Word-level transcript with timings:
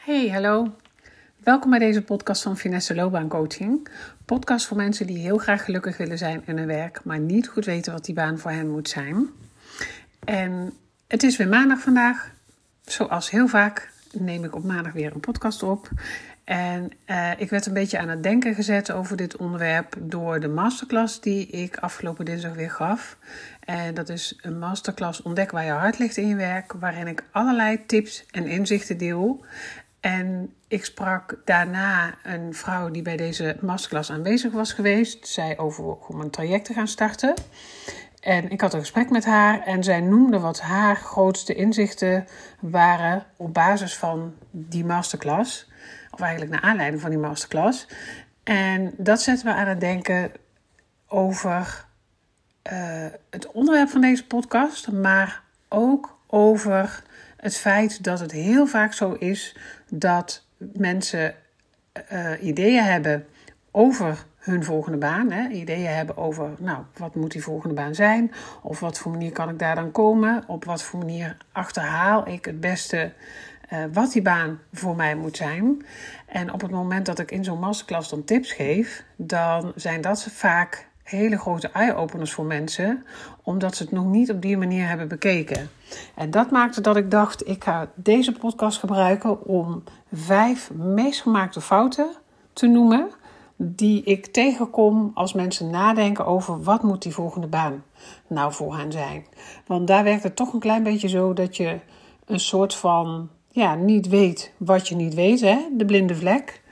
Hey, 0.00 0.28
hallo. 0.28 0.74
Welkom 1.36 1.70
bij 1.70 1.78
deze 1.78 2.02
podcast 2.02 2.42
van 2.42 2.56
Finesse 2.56 2.94
Loopbaancoaching. 2.94 3.88
Podcast 4.24 4.66
voor 4.66 4.76
mensen 4.76 5.06
die 5.06 5.18
heel 5.18 5.38
graag 5.38 5.64
gelukkig 5.64 5.96
willen 5.96 6.18
zijn 6.18 6.42
in 6.46 6.56
hun 6.56 6.66
werk, 6.66 7.04
maar 7.04 7.18
niet 7.18 7.48
goed 7.48 7.64
weten 7.64 7.92
wat 7.92 8.04
die 8.04 8.14
baan 8.14 8.38
voor 8.38 8.50
hen 8.50 8.70
moet 8.70 8.88
zijn. 8.88 9.28
En 10.24 10.72
het 11.06 11.22
is 11.22 11.36
weer 11.36 11.48
maandag 11.48 11.80
vandaag. 11.80 12.30
Zoals 12.84 13.30
heel 13.30 13.48
vaak 13.48 13.90
neem 14.12 14.44
ik 14.44 14.54
op 14.54 14.64
maandag 14.64 14.92
weer 14.92 15.12
een 15.14 15.20
podcast 15.20 15.62
op. 15.62 15.90
En 16.44 16.90
uh, 17.06 17.30
ik 17.36 17.50
werd 17.50 17.66
een 17.66 17.72
beetje 17.72 17.98
aan 17.98 18.08
het 18.08 18.22
denken 18.22 18.54
gezet 18.54 18.92
over 18.92 19.16
dit 19.16 19.36
onderwerp 19.36 19.96
door 19.98 20.40
de 20.40 20.48
masterclass 20.48 21.20
die 21.20 21.46
ik 21.46 21.76
afgelopen 21.76 22.24
dinsdag 22.24 22.54
weer 22.54 22.70
gaf. 22.70 23.16
En 23.60 23.94
dat 23.94 24.08
is 24.08 24.38
een 24.42 24.58
masterclass 24.58 25.22
Ontdek 25.22 25.50
waar 25.50 25.64
je 25.64 25.70
hart 25.70 25.98
ligt 25.98 26.16
in 26.16 26.28
je 26.28 26.36
werk, 26.36 26.72
waarin 26.72 27.06
ik 27.06 27.24
allerlei 27.30 27.86
tips 27.86 28.24
en 28.30 28.46
inzichten 28.46 28.98
deel. 28.98 29.44
En 30.00 30.54
ik 30.68 30.84
sprak 30.84 31.40
daarna 31.44 32.14
een 32.22 32.54
vrouw 32.54 32.90
die 32.90 33.02
bij 33.02 33.16
deze 33.16 33.56
masterclass 33.60 34.10
aanwezig 34.10 34.52
was 34.52 34.72
geweest. 34.72 35.26
Zij 35.26 35.58
over 35.58 35.84
om 35.84 36.20
een 36.20 36.30
traject 36.30 36.64
te 36.64 36.72
gaan 36.72 36.88
starten. 36.88 37.34
En 38.20 38.50
ik 38.50 38.60
had 38.60 38.74
een 38.74 38.80
gesprek 38.80 39.10
met 39.10 39.24
haar 39.24 39.62
en 39.62 39.84
zij 39.84 40.00
noemde 40.00 40.38
wat 40.38 40.60
haar 40.60 40.96
grootste 40.96 41.54
inzichten 41.54 42.26
waren 42.60 43.26
op 43.36 43.54
basis 43.54 43.96
van 43.96 44.34
die 44.50 44.84
masterclass. 44.84 45.68
Of 46.10 46.20
eigenlijk 46.20 46.52
naar 46.52 46.70
aanleiding 46.70 47.00
van 47.00 47.10
die 47.10 47.18
masterclass. 47.18 47.86
En 48.42 48.92
dat 48.96 49.22
zet 49.22 49.44
me 49.44 49.52
aan 49.52 49.66
het 49.66 49.80
denken 49.80 50.32
over 51.08 51.84
uh, 52.72 53.06
het 53.30 53.46
onderwerp 53.52 53.88
van 53.88 54.00
deze 54.00 54.26
podcast, 54.26 54.92
maar 54.92 55.42
ook 55.68 56.18
over 56.26 57.02
het 57.40 57.56
feit 57.56 58.04
dat 58.04 58.20
het 58.20 58.32
heel 58.32 58.66
vaak 58.66 58.92
zo 58.92 59.12
is 59.12 59.56
dat 59.88 60.44
mensen 60.58 61.34
uh, 62.12 62.42
ideeën 62.42 62.84
hebben 62.84 63.26
over 63.70 64.24
hun 64.38 64.64
volgende 64.64 64.98
baan. 64.98 65.30
Hè? 65.30 65.48
Ideeën 65.48 65.90
hebben 65.90 66.16
over, 66.16 66.50
nou, 66.58 66.84
wat 66.96 67.14
moet 67.14 67.32
die 67.32 67.42
volgende 67.42 67.74
baan 67.74 67.94
zijn? 67.94 68.32
Of 68.62 68.80
wat 68.80 68.98
voor 68.98 69.12
manier 69.12 69.32
kan 69.32 69.48
ik 69.48 69.58
daar 69.58 69.74
dan 69.74 69.90
komen? 69.90 70.44
Op 70.46 70.64
wat 70.64 70.82
voor 70.82 70.98
manier 70.98 71.36
achterhaal 71.52 72.28
ik 72.28 72.44
het 72.44 72.60
beste 72.60 73.12
uh, 73.72 73.78
wat 73.92 74.12
die 74.12 74.22
baan 74.22 74.60
voor 74.72 74.96
mij 74.96 75.16
moet 75.16 75.36
zijn? 75.36 75.84
En 76.26 76.52
op 76.52 76.60
het 76.60 76.70
moment 76.70 77.06
dat 77.06 77.18
ik 77.18 77.30
in 77.30 77.44
zo'n 77.44 77.58
masterclass 77.58 78.10
dan 78.10 78.24
tips 78.24 78.52
geef, 78.52 79.04
dan 79.16 79.72
zijn 79.74 80.00
dat 80.00 80.22
vaak 80.22 80.88
hele 81.10 81.38
grote 81.38 81.68
eye-openers 81.68 82.32
voor 82.32 82.44
mensen, 82.44 83.04
omdat 83.42 83.76
ze 83.76 83.82
het 83.82 83.92
nog 83.92 84.04
niet 84.04 84.30
op 84.30 84.42
die 84.42 84.56
manier 84.56 84.88
hebben 84.88 85.08
bekeken. 85.08 85.70
En 86.14 86.30
dat 86.30 86.50
maakte 86.50 86.80
dat 86.80 86.96
ik 86.96 87.10
dacht: 87.10 87.48
ik 87.48 87.64
ga 87.64 87.90
deze 87.94 88.32
podcast 88.32 88.78
gebruiken 88.78 89.44
om 89.44 89.82
vijf 90.12 90.70
meest 90.72 91.22
gemaakte 91.22 91.60
fouten 91.60 92.10
te 92.52 92.66
noemen. 92.66 93.10
Die 93.56 94.02
ik 94.02 94.26
tegenkom 94.26 95.10
als 95.14 95.32
mensen 95.32 95.70
nadenken 95.70 96.26
over 96.26 96.62
wat 96.62 96.82
moet 96.82 97.02
die 97.02 97.12
volgende 97.12 97.46
baan 97.46 97.84
nou 98.26 98.52
voor 98.52 98.76
hen 98.76 98.92
zijn. 98.92 99.24
Want 99.66 99.86
daar 99.86 100.04
werkt 100.04 100.22
het 100.22 100.36
toch 100.36 100.52
een 100.52 100.60
klein 100.60 100.82
beetje 100.82 101.08
zo 101.08 101.32
dat 101.32 101.56
je 101.56 101.78
een 102.26 102.40
soort 102.40 102.74
van 102.74 103.28
ja, 103.48 103.74
niet 103.74 104.08
weet 104.08 104.52
wat 104.56 104.88
je 104.88 104.94
niet 104.94 105.14
weet, 105.14 105.40
hè? 105.40 105.68
de 105.72 105.84
blinde 105.84 106.14
vlek. 106.14 106.62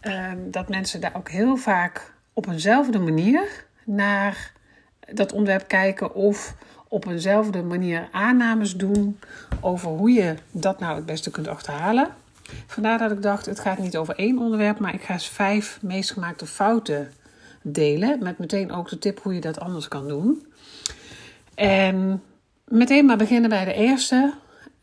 Ehm, 0.00 0.36
dat 0.50 0.68
mensen 0.68 1.00
daar 1.00 1.16
ook 1.16 1.30
heel 1.30 1.56
vaak 1.56 2.14
op 2.32 2.46
eenzelfde 2.46 2.98
manier 2.98 3.66
naar 3.88 4.52
dat 5.12 5.32
onderwerp 5.32 5.68
kijken 5.68 6.14
of 6.14 6.54
op 6.88 7.06
eenzelfde 7.06 7.62
manier 7.62 8.08
aannames 8.12 8.76
doen 8.76 9.18
over 9.60 9.88
hoe 9.88 10.10
je 10.10 10.34
dat 10.50 10.80
nou 10.80 10.96
het 10.96 11.06
beste 11.06 11.30
kunt 11.30 11.48
achterhalen. 11.48 12.08
Vandaar 12.66 12.98
dat 12.98 13.10
ik 13.10 13.22
dacht, 13.22 13.46
het 13.46 13.60
gaat 13.60 13.78
niet 13.78 13.96
over 13.96 14.14
één 14.14 14.38
onderwerp, 14.38 14.78
maar 14.78 14.94
ik 14.94 15.02
ga 15.02 15.12
eens 15.12 15.28
vijf 15.28 15.78
meest 15.82 16.10
gemaakte 16.10 16.46
fouten 16.46 17.12
delen. 17.62 18.18
Met 18.22 18.38
meteen 18.38 18.72
ook 18.72 18.88
de 18.88 18.98
tip 18.98 19.22
hoe 19.22 19.34
je 19.34 19.40
dat 19.40 19.60
anders 19.60 19.88
kan 19.88 20.08
doen. 20.08 20.46
En 21.54 22.22
meteen 22.64 23.06
maar 23.06 23.16
beginnen 23.16 23.50
bij 23.50 23.64
de 23.64 23.74
eerste. 23.74 24.34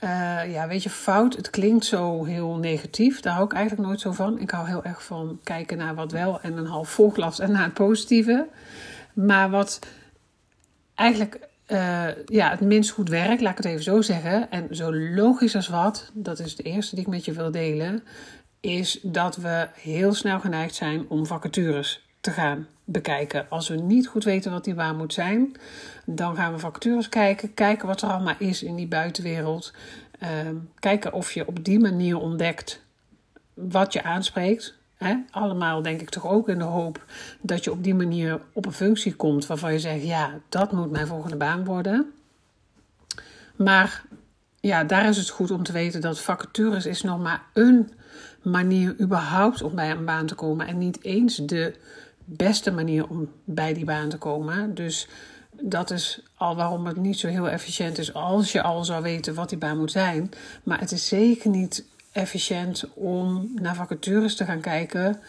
Uh, 0.04 0.52
ja, 0.52 0.68
weet 0.68 0.84
je, 0.84 0.90
fout, 0.90 1.36
het 1.36 1.50
klinkt 1.50 1.86
zo 1.86 2.24
heel 2.24 2.56
negatief. 2.56 3.20
Daar 3.20 3.34
hou 3.34 3.46
ik 3.46 3.54
eigenlijk 3.54 3.88
nooit 3.88 4.02
zo 4.02 4.12
van. 4.12 4.40
Ik 4.40 4.52
hou 4.52 4.68
heel 4.68 4.84
erg 4.84 5.04
van 5.04 5.40
kijken 5.44 5.78
naar 5.78 5.96
wat 5.96 6.12
wel 6.12 6.42
en 6.42 6.58
een 6.58 6.66
half 6.66 6.90
vol 6.90 7.10
glas 7.10 7.40
en 7.40 7.52
naar 7.52 7.64
het 7.64 7.74
positieve. 7.74 8.48
Maar 9.16 9.50
wat 9.50 9.80
eigenlijk 10.96 11.40
uh, 11.68 12.08
ja, 12.26 12.50
het 12.50 12.60
minst 12.60 12.90
goed 12.90 13.10
werkt, 13.10 13.42
laat 13.42 13.52
ik 13.52 13.58
het 13.58 13.66
even 13.66 13.84
zo 13.84 14.02
zeggen. 14.02 14.52
En 14.52 14.76
zo 14.76 14.96
logisch 14.96 15.56
als 15.56 15.68
wat, 15.68 16.12
dat 16.14 16.40
is 16.40 16.56
de 16.56 16.64
eerste 16.64 16.96
die 16.96 17.04
ik 17.04 17.12
met 17.12 17.26
je 17.26 17.32
wil 17.32 17.52
delen. 17.52 18.04
Is 18.60 19.00
dat 19.02 19.36
we 19.36 19.68
heel 19.74 20.14
snel 20.14 20.40
geneigd 20.40 20.76
zijn 20.76 21.06
om 21.10 21.26
vacatures 21.26 22.08
te 22.22 22.32
gaan 22.32 22.68
bekijken. 22.84 23.50
Als 23.50 23.68
we 23.68 23.76
niet 23.76 24.08
goed 24.08 24.24
weten 24.24 24.52
wat 24.52 24.64
die 24.64 24.74
baan 24.74 24.98
moet 24.98 25.14
zijn, 25.14 25.56
dan 26.06 26.36
gaan 26.36 26.54
we 26.54 26.60
vacatures 26.60 27.10
kijken. 27.10 27.54
Kijken 27.54 27.88
wat 27.88 28.02
er 28.02 28.10
allemaal 28.10 28.36
is 28.38 28.64
in 28.64 28.76
die 28.76 28.88
buitenwereld. 28.88 29.74
Uh, 30.24 30.30
kijken 30.80 31.14
of 31.14 31.32
je 31.32 31.48
op 31.48 31.64
die 31.64 31.80
manier 31.80 32.18
ontdekt 32.18 32.82
wat 33.54 33.94
je 33.94 34.04
aanspreekt. 34.04 34.76
Allemaal 35.32 35.82
denk 35.82 36.02
ik 36.02 36.10
toch 36.10 36.28
ook 36.28 36.50
in 36.50 36.58
de 36.58 36.64
hoop 36.64 37.06
dat 37.42 37.64
je 37.64 37.72
op 37.72 37.84
die 37.84 37.96
manier 37.96 38.42
op 38.54 38.66
een 38.66 38.72
functie 38.72 39.16
komt 39.16 39.48
waarvan 39.48 39.74
je 39.74 39.80
zegt: 39.80 40.04
ja, 40.04 40.40
dat 40.50 40.72
moet 40.72 40.92
mijn 40.92 41.08
volgende 41.08 41.36
baan 41.36 41.66
worden. 41.66 42.14
Maar 43.56 44.04
ja, 44.60 44.84
daar 44.84 45.08
is 45.10 45.18
het 45.18 45.30
goed 45.30 45.52
om 45.52 45.64
te 45.64 45.72
weten 45.72 46.02
dat 46.02 46.22
vacatures 46.22 46.86
is 46.86 47.02
nog 47.02 47.20
maar 47.20 47.44
een 47.54 47.92
manier 48.42 48.96
überhaupt 49.02 49.62
om 49.62 49.76
bij 49.76 49.92
een 49.92 50.06
baan 50.06 50.26
te 50.26 50.36
komen 50.36 50.68
en 50.68 50.78
niet 50.78 51.04
eens 51.04 51.36
de 51.36 51.76
beste 52.26 52.72
manier 52.72 53.08
om 53.08 53.32
bij 53.44 53.74
die 53.74 53.86
baan 53.86 54.10
te 54.10 54.18
komen. 54.18 54.76
Dus 54.76 55.08
dat 55.62 55.92
is 55.92 56.22
al 56.36 56.56
waarom 56.56 56.86
het 56.86 56.98
niet 56.98 57.20
zo 57.20 57.28
heel 57.28 57.50
efficiënt 57.50 57.98
is 57.98 58.14
als 58.14 58.52
je 58.52 58.62
al 58.62 58.86
zou 58.86 59.04
weten 59.04 59.34
wat 59.34 59.50
die 59.50 59.58
baan 59.58 59.78
moet 59.78 59.92
zijn. 59.92 60.32
Maar 60.64 60.80
het 60.80 60.92
is 60.92 61.08
zeker 61.08 61.50
niet 61.50 61.86
efficiënt 62.16 62.86
om 62.94 63.52
naar 63.56 63.76
vacatures 63.76 64.36
te 64.36 64.46
gaan 64.46 64.60
kijken. 64.60 65.20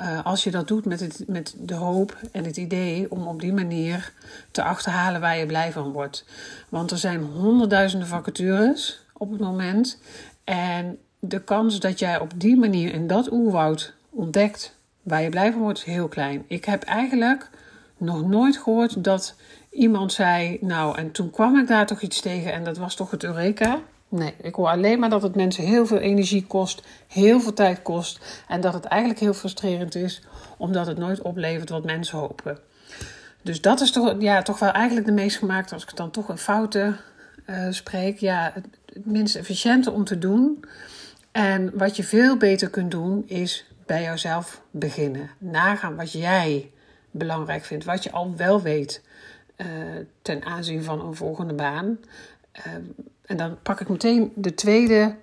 Uh, 0.00 0.24
als 0.24 0.44
je 0.44 0.50
dat 0.50 0.68
doet 0.68 0.84
met, 0.84 1.00
het, 1.00 1.24
met 1.26 1.54
de 1.58 1.74
hoop 1.74 2.16
en 2.32 2.44
het 2.44 2.56
idee 2.56 3.10
om 3.10 3.26
op 3.26 3.40
die 3.40 3.52
manier 3.52 4.12
te 4.50 4.62
achterhalen 4.62 5.20
waar 5.20 5.38
je 5.38 5.46
blij 5.46 5.72
van 5.72 5.92
wordt. 5.92 6.24
Want 6.68 6.90
er 6.90 6.98
zijn 6.98 7.22
honderdduizenden 7.22 8.08
vacatures 8.08 9.00
op 9.12 9.30
het 9.30 9.40
moment. 9.40 9.98
En 10.44 10.98
de 11.18 11.40
kans 11.40 11.80
dat 11.80 11.98
jij 11.98 12.20
op 12.20 12.32
die 12.36 12.56
manier 12.56 12.92
in 12.92 13.06
dat 13.06 13.32
oerwoud 13.32 13.92
ontdekt 14.10 14.76
waar 15.02 15.22
je 15.22 15.28
blij 15.28 15.52
van 15.52 15.60
wordt, 15.60 15.78
is 15.78 15.84
heel 15.84 16.08
klein. 16.08 16.44
Ik 16.46 16.64
heb 16.64 16.82
eigenlijk 16.82 17.50
nog 17.96 18.26
nooit 18.26 18.56
gehoord 18.56 19.04
dat 19.04 19.34
iemand 19.70 20.12
zei: 20.12 20.58
Nou, 20.60 20.98
en 20.98 21.10
toen 21.10 21.30
kwam 21.30 21.58
ik 21.58 21.66
daar 21.66 21.86
toch 21.86 22.00
iets 22.00 22.20
tegen 22.20 22.52
en 22.52 22.64
dat 22.64 22.76
was 22.76 22.94
toch 22.94 23.10
het 23.10 23.24
Eureka. 23.24 23.80
Nee, 24.16 24.34
ik 24.42 24.54
hoor 24.54 24.68
alleen 24.68 24.98
maar 24.98 25.10
dat 25.10 25.22
het 25.22 25.34
mensen 25.34 25.64
heel 25.64 25.86
veel 25.86 25.98
energie 25.98 26.46
kost, 26.46 26.82
heel 27.06 27.40
veel 27.40 27.52
tijd 27.52 27.82
kost. 27.82 28.44
En 28.48 28.60
dat 28.60 28.74
het 28.74 28.84
eigenlijk 28.84 29.20
heel 29.20 29.34
frustrerend 29.34 29.94
is, 29.94 30.22
omdat 30.56 30.86
het 30.86 30.98
nooit 30.98 31.22
oplevert 31.22 31.68
wat 31.68 31.84
mensen 31.84 32.18
hopen. 32.18 32.58
Dus 33.42 33.60
dat 33.60 33.80
is 33.80 33.92
toch, 33.92 34.14
ja, 34.18 34.42
toch 34.42 34.58
wel 34.58 34.70
eigenlijk 34.70 35.06
de 35.06 35.12
meest 35.12 35.36
gemaakte, 35.36 35.74
als 35.74 35.82
ik 35.82 35.96
dan 35.96 36.10
toch 36.10 36.28
een 36.28 36.38
fouten 36.38 36.96
uh, 37.46 37.66
spreek. 37.70 38.18
Ja, 38.18 38.50
het, 38.54 38.66
minst 39.04 39.36
efficiënte 39.36 39.90
om 39.90 40.04
te 40.04 40.18
doen. 40.18 40.64
En 41.32 41.78
wat 41.78 41.96
je 41.96 42.04
veel 42.04 42.36
beter 42.36 42.70
kunt 42.70 42.90
doen, 42.90 43.22
is 43.26 43.66
bij 43.86 44.02
jouzelf 44.02 44.62
beginnen. 44.70 45.30
Nagaan 45.38 45.96
wat 45.96 46.12
jij 46.12 46.70
belangrijk 47.10 47.64
vindt, 47.64 47.84
wat 47.84 48.02
je 48.02 48.12
al 48.12 48.36
wel 48.36 48.62
weet 48.62 49.02
uh, 49.56 49.66
ten 50.22 50.44
aanzien 50.44 50.82
van 50.82 51.00
een 51.00 51.14
volgende 51.14 51.54
baan. 51.54 51.98
Uh, 52.66 52.72
en 53.26 53.36
dan 53.36 53.58
pak 53.62 53.80
ik 53.80 53.88
meteen 53.88 54.32
de 54.34 54.54
tweede 54.54 55.16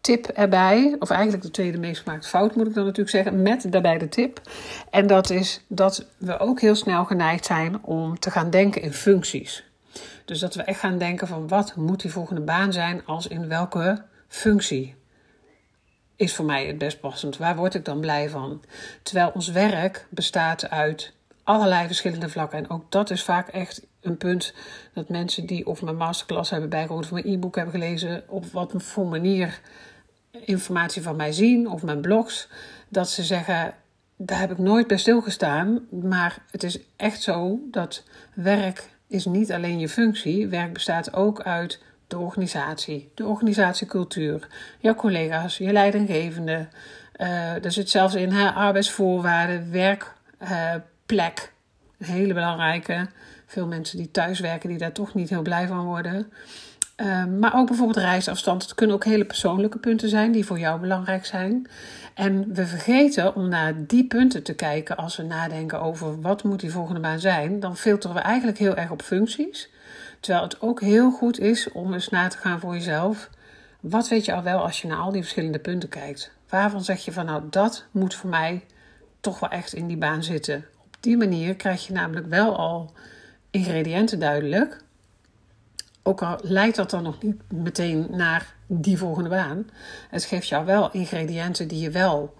tip 0.00 0.26
erbij. 0.26 0.96
Of 0.98 1.10
eigenlijk 1.10 1.42
de 1.42 1.50
tweede 1.50 1.78
meest 1.78 2.02
gemaakte 2.02 2.28
fout 2.28 2.54
moet 2.54 2.66
ik 2.66 2.74
dan 2.74 2.84
natuurlijk 2.84 3.16
zeggen. 3.16 3.42
Met 3.42 3.72
daarbij 3.72 3.98
de 3.98 4.08
tip. 4.08 4.40
En 4.90 5.06
dat 5.06 5.30
is 5.30 5.64
dat 5.68 6.06
we 6.18 6.38
ook 6.38 6.60
heel 6.60 6.74
snel 6.74 7.04
geneigd 7.04 7.46
zijn 7.46 7.84
om 7.84 8.18
te 8.18 8.30
gaan 8.30 8.50
denken 8.50 8.82
in 8.82 8.92
functies. 8.92 9.64
Dus 10.24 10.38
dat 10.38 10.54
we 10.54 10.62
echt 10.62 10.80
gaan 10.80 10.98
denken 10.98 11.26
van 11.28 11.48
wat 11.48 11.76
moet 11.76 12.00
die 12.00 12.12
volgende 12.12 12.40
baan 12.40 12.72
zijn 12.72 13.06
als 13.06 13.26
in 13.26 13.48
welke 13.48 14.02
functie 14.28 14.94
is 16.16 16.34
voor 16.34 16.44
mij 16.44 16.66
het 16.66 16.78
best 16.78 17.00
passend. 17.00 17.36
Waar 17.36 17.56
word 17.56 17.74
ik 17.74 17.84
dan 17.84 18.00
blij 18.00 18.28
van? 18.28 18.62
Terwijl 19.02 19.30
ons 19.34 19.48
werk 19.48 20.06
bestaat 20.10 20.70
uit 20.70 21.12
allerlei 21.44 21.86
verschillende 21.86 22.28
vlakken. 22.28 22.58
En 22.58 22.70
ook 22.70 22.90
dat 22.90 23.10
is 23.10 23.22
vaak 23.22 23.48
echt 23.48 23.86
een 24.00 24.16
punt 24.16 24.54
dat 24.94 25.08
mensen 25.08 25.46
die 25.46 25.66
of 25.66 25.82
mijn 25.82 25.96
masterclass 25.96 26.50
hebben 26.50 26.68
bijgehoord 26.68 27.04
of 27.04 27.10
mijn 27.12 27.26
e-book 27.26 27.56
hebben 27.56 27.74
gelezen, 27.74 28.22
op 28.26 28.46
wat 28.46 28.72
voor 28.76 29.06
manier 29.06 29.60
informatie 30.30 31.02
van 31.02 31.16
mij 31.16 31.32
zien 31.32 31.68
of 31.68 31.82
mijn 31.82 32.00
blogs, 32.00 32.48
dat 32.88 33.10
ze 33.10 33.22
zeggen: 33.22 33.74
daar 34.16 34.38
heb 34.38 34.50
ik 34.50 34.58
nooit 34.58 34.86
bij 34.86 34.96
stilgestaan. 34.96 35.86
Maar 35.90 36.42
het 36.50 36.62
is 36.62 36.78
echt 36.96 37.22
zo 37.22 37.60
dat 37.70 38.04
werk 38.34 38.88
is 39.06 39.24
niet 39.24 39.52
alleen 39.52 39.78
je 39.78 39.88
functie. 39.88 40.48
Werk 40.48 40.72
bestaat 40.72 41.14
ook 41.14 41.42
uit 41.42 41.82
de 42.06 42.18
organisatie, 42.18 43.10
de 43.14 43.24
organisatiecultuur, 43.24 44.46
jouw 44.78 44.94
collega's, 44.94 45.58
je 45.58 45.72
leidinggevende. 45.72 46.68
Uh, 47.16 47.64
er 47.64 47.72
zit 47.72 47.90
zelfs 47.90 48.14
in 48.14 48.30
hè, 48.30 48.50
arbeidsvoorwaarden, 48.50 49.70
werkplek. 49.70 51.52
een 51.98 52.06
hele 52.06 52.34
belangrijke. 52.34 53.08
Veel 53.50 53.66
mensen 53.66 53.96
die 53.96 54.10
thuiswerken, 54.10 54.68
die 54.68 54.78
daar 54.78 54.92
toch 54.92 55.14
niet 55.14 55.28
heel 55.28 55.42
blij 55.42 55.66
van 55.66 55.84
worden. 55.84 56.32
Ehm, 56.96 57.38
maar 57.38 57.54
ook 57.54 57.66
bijvoorbeeld 57.66 58.04
reisafstand. 58.04 58.62
Het 58.62 58.74
kunnen 58.74 58.96
ook 58.96 59.04
hele 59.04 59.24
persoonlijke 59.24 59.78
punten 59.78 60.08
zijn 60.08 60.32
die 60.32 60.44
voor 60.44 60.58
jou 60.58 60.80
belangrijk 60.80 61.26
zijn. 61.26 61.66
En 62.14 62.54
we 62.54 62.66
vergeten 62.66 63.34
om 63.34 63.48
naar 63.48 63.86
die 63.86 64.06
punten 64.06 64.42
te 64.42 64.54
kijken 64.54 64.96
als 64.96 65.16
we 65.16 65.22
nadenken 65.22 65.80
over 65.80 66.20
wat 66.20 66.44
moet 66.44 66.60
die 66.60 66.70
volgende 66.70 67.00
baan 67.00 67.20
zijn. 67.20 67.60
Dan 67.60 67.76
filteren 67.76 68.16
we 68.16 68.22
eigenlijk 68.22 68.58
heel 68.58 68.76
erg 68.76 68.90
op 68.90 69.02
functies. 69.02 69.70
Terwijl 70.20 70.44
het 70.44 70.60
ook 70.60 70.80
heel 70.80 71.10
goed 71.10 71.38
is 71.38 71.72
om 71.72 71.92
eens 71.92 72.08
na 72.08 72.28
te 72.28 72.38
gaan 72.38 72.60
voor 72.60 72.74
jezelf. 72.74 73.30
Wat 73.80 74.08
weet 74.08 74.24
je 74.24 74.34
al 74.34 74.42
wel 74.42 74.58
als 74.58 74.82
je 74.82 74.88
naar 74.88 74.98
al 74.98 75.12
die 75.12 75.22
verschillende 75.22 75.58
punten 75.58 75.88
kijkt? 75.88 76.30
Waarvan 76.48 76.84
zeg 76.84 77.04
je 77.04 77.12
van 77.12 77.26
nou 77.26 77.42
dat 77.50 77.84
moet 77.90 78.14
voor 78.14 78.30
mij 78.30 78.64
toch 79.20 79.40
wel 79.40 79.50
echt 79.50 79.72
in 79.72 79.86
die 79.86 79.96
baan 79.96 80.22
zitten? 80.22 80.64
Op 80.84 80.96
die 81.00 81.16
manier 81.16 81.56
krijg 81.56 81.86
je 81.86 81.92
namelijk 81.92 82.26
wel 82.26 82.56
al 82.56 82.92
ingrediënten 83.50 84.18
duidelijk 84.18 84.82
ook 86.02 86.22
al 86.22 86.38
leidt 86.42 86.76
dat 86.76 86.90
dan 86.90 87.02
nog 87.02 87.22
niet 87.22 87.52
meteen 87.52 88.06
naar 88.10 88.54
die 88.66 88.98
volgende 88.98 89.28
baan, 89.28 89.70
het 90.10 90.24
geeft 90.24 90.48
jou 90.48 90.64
wel 90.64 90.90
ingrediënten 90.92 91.68
die 91.68 91.80
je 91.80 91.90
wel 91.90 92.34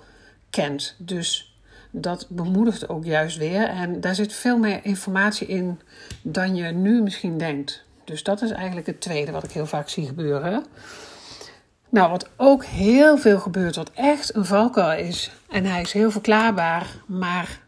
kent. 0.51 0.95
Dus 0.99 1.55
dat 1.91 2.27
bemoedigt 2.29 2.89
ook 2.89 3.05
juist 3.05 3.37
weer. 3.37 3.69
En 3.69 4.01
daar 4.01 4.15
zit 4.15 4.33
veel 4.33 4.59
meer 4.59 4.81
informatie 4.83 5.47
in 5.47 5.81
dan 6.23 6.57
je 6.57 6.65
nu 6.65 7.03
misschien 7.03 7.39
denkt. 7.39 7.85
Dus 8.05 8.23
dat 8.23 8.43
is 8.43 8.51
eigenlijk 8.51 8.87
het 8.87 9.01
tweede 9.01 9.33
wat 9.33 9.45
ik 9.45 9.51
heel 9.51 9.67
vaak 9.67 9.89
zie 9.89 10.07
gebeuren. 10.07 10.65
Nou, 11.89 12.11
wat 12.11 12.29
ook 12.37 12.65
heel 12.65 13.19
veel 13.19 13.39
gebeurt, 13.39 13.77
wat 13.77 13.91
echt 13.95 14.35
een 14.35 14.45
valkuil 14.45 14.99
is, 14.99 15.31
en 15.49 15.65
hij 15.65 15.81
is 15.81 15.93
heel 15.93 16.11
verklaarbaar, 16.11 16.87
maar 17.07 17.61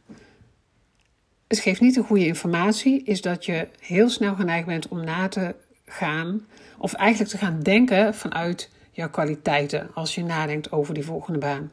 het 1.52 1.60
geeft 1.60 1.80
niet 1.80 1.94
de 1.94 2.02
goede 2.02 2.26
informatie, 2.26 3.02
is 3.02 3.20
dat 3.20 3.44
je 3.44 3.68
heel 3.80 4.08
snel 4.08 4.34
geneigd 4.34 4.66
bent 4.66 4.88
om 4.88 5.04
na 5.04 5.28
te 5.28 5.54
gaan, 5.86 6.46
of 6.78 6.92
eigenlijk 6.92 7.30
te 7.30 7.38
gaan 7.38 7.60
denken 7.60 8.14
vanuit 8.14 8.70
jouw 8.90 9.10
kwaliteiten 9.10 9.90
als 9.94 10.14
je 10.14 10.24
nadenkt 10.24 10.72
over 10.72 10.94
die 10.94 11.04
volgende 11.04 11.38
baan. 11.38 11.70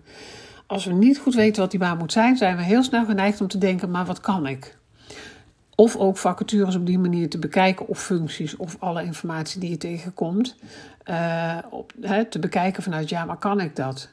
Als 0.65 0.85
we 0.85 0.93
niet 0.93 1.19
goed 1.19 1.35
weten 1.35 1.61
wat 1.61 1.71
die 1.71 1.79
baan 1.79 1.97
moet 1.97 2.11
zijn, 2.11 2.37
zijn 2.37 2.57
we 2.57 2.63
heel 2.63 2.83
snel 2.83 3.05
geneigd 3.05 3.41
om 3.41 3.47
te 3.47 3.57
denken: 3.57 3.91
maar 3.91 4.05
wat 4.05 4.19
kan 4.19 4.47
ik? 4.47 4.77
Of 5.75 5.95
ook 5.95 6.17
vacatures 6.17 6.75
op 6.75 6.85
die 6.85 6.99
manier 6.99 7.29
te 7.29 7.39
bekijken, 7.39 7.87
of 7.87 8.03
functies, 8.03 8.55
of 8.55 8.75
alle 8.79 9.03
informatie 9.03 9.59
die 9.59 9.69
je 9.69 9.77
tegenkomt. 9.77 10.55
Uh, 11.05 11.57
op, 11.69 11.93
te 12.29 12.39
bekijken 12.39 12.83
vanuit: 12.83 13.09
ja, 13.09 13.25
maar 13.25 13.37
kan 13.37 13.59
ik 13.59 13.75
dat? 13.75 14.09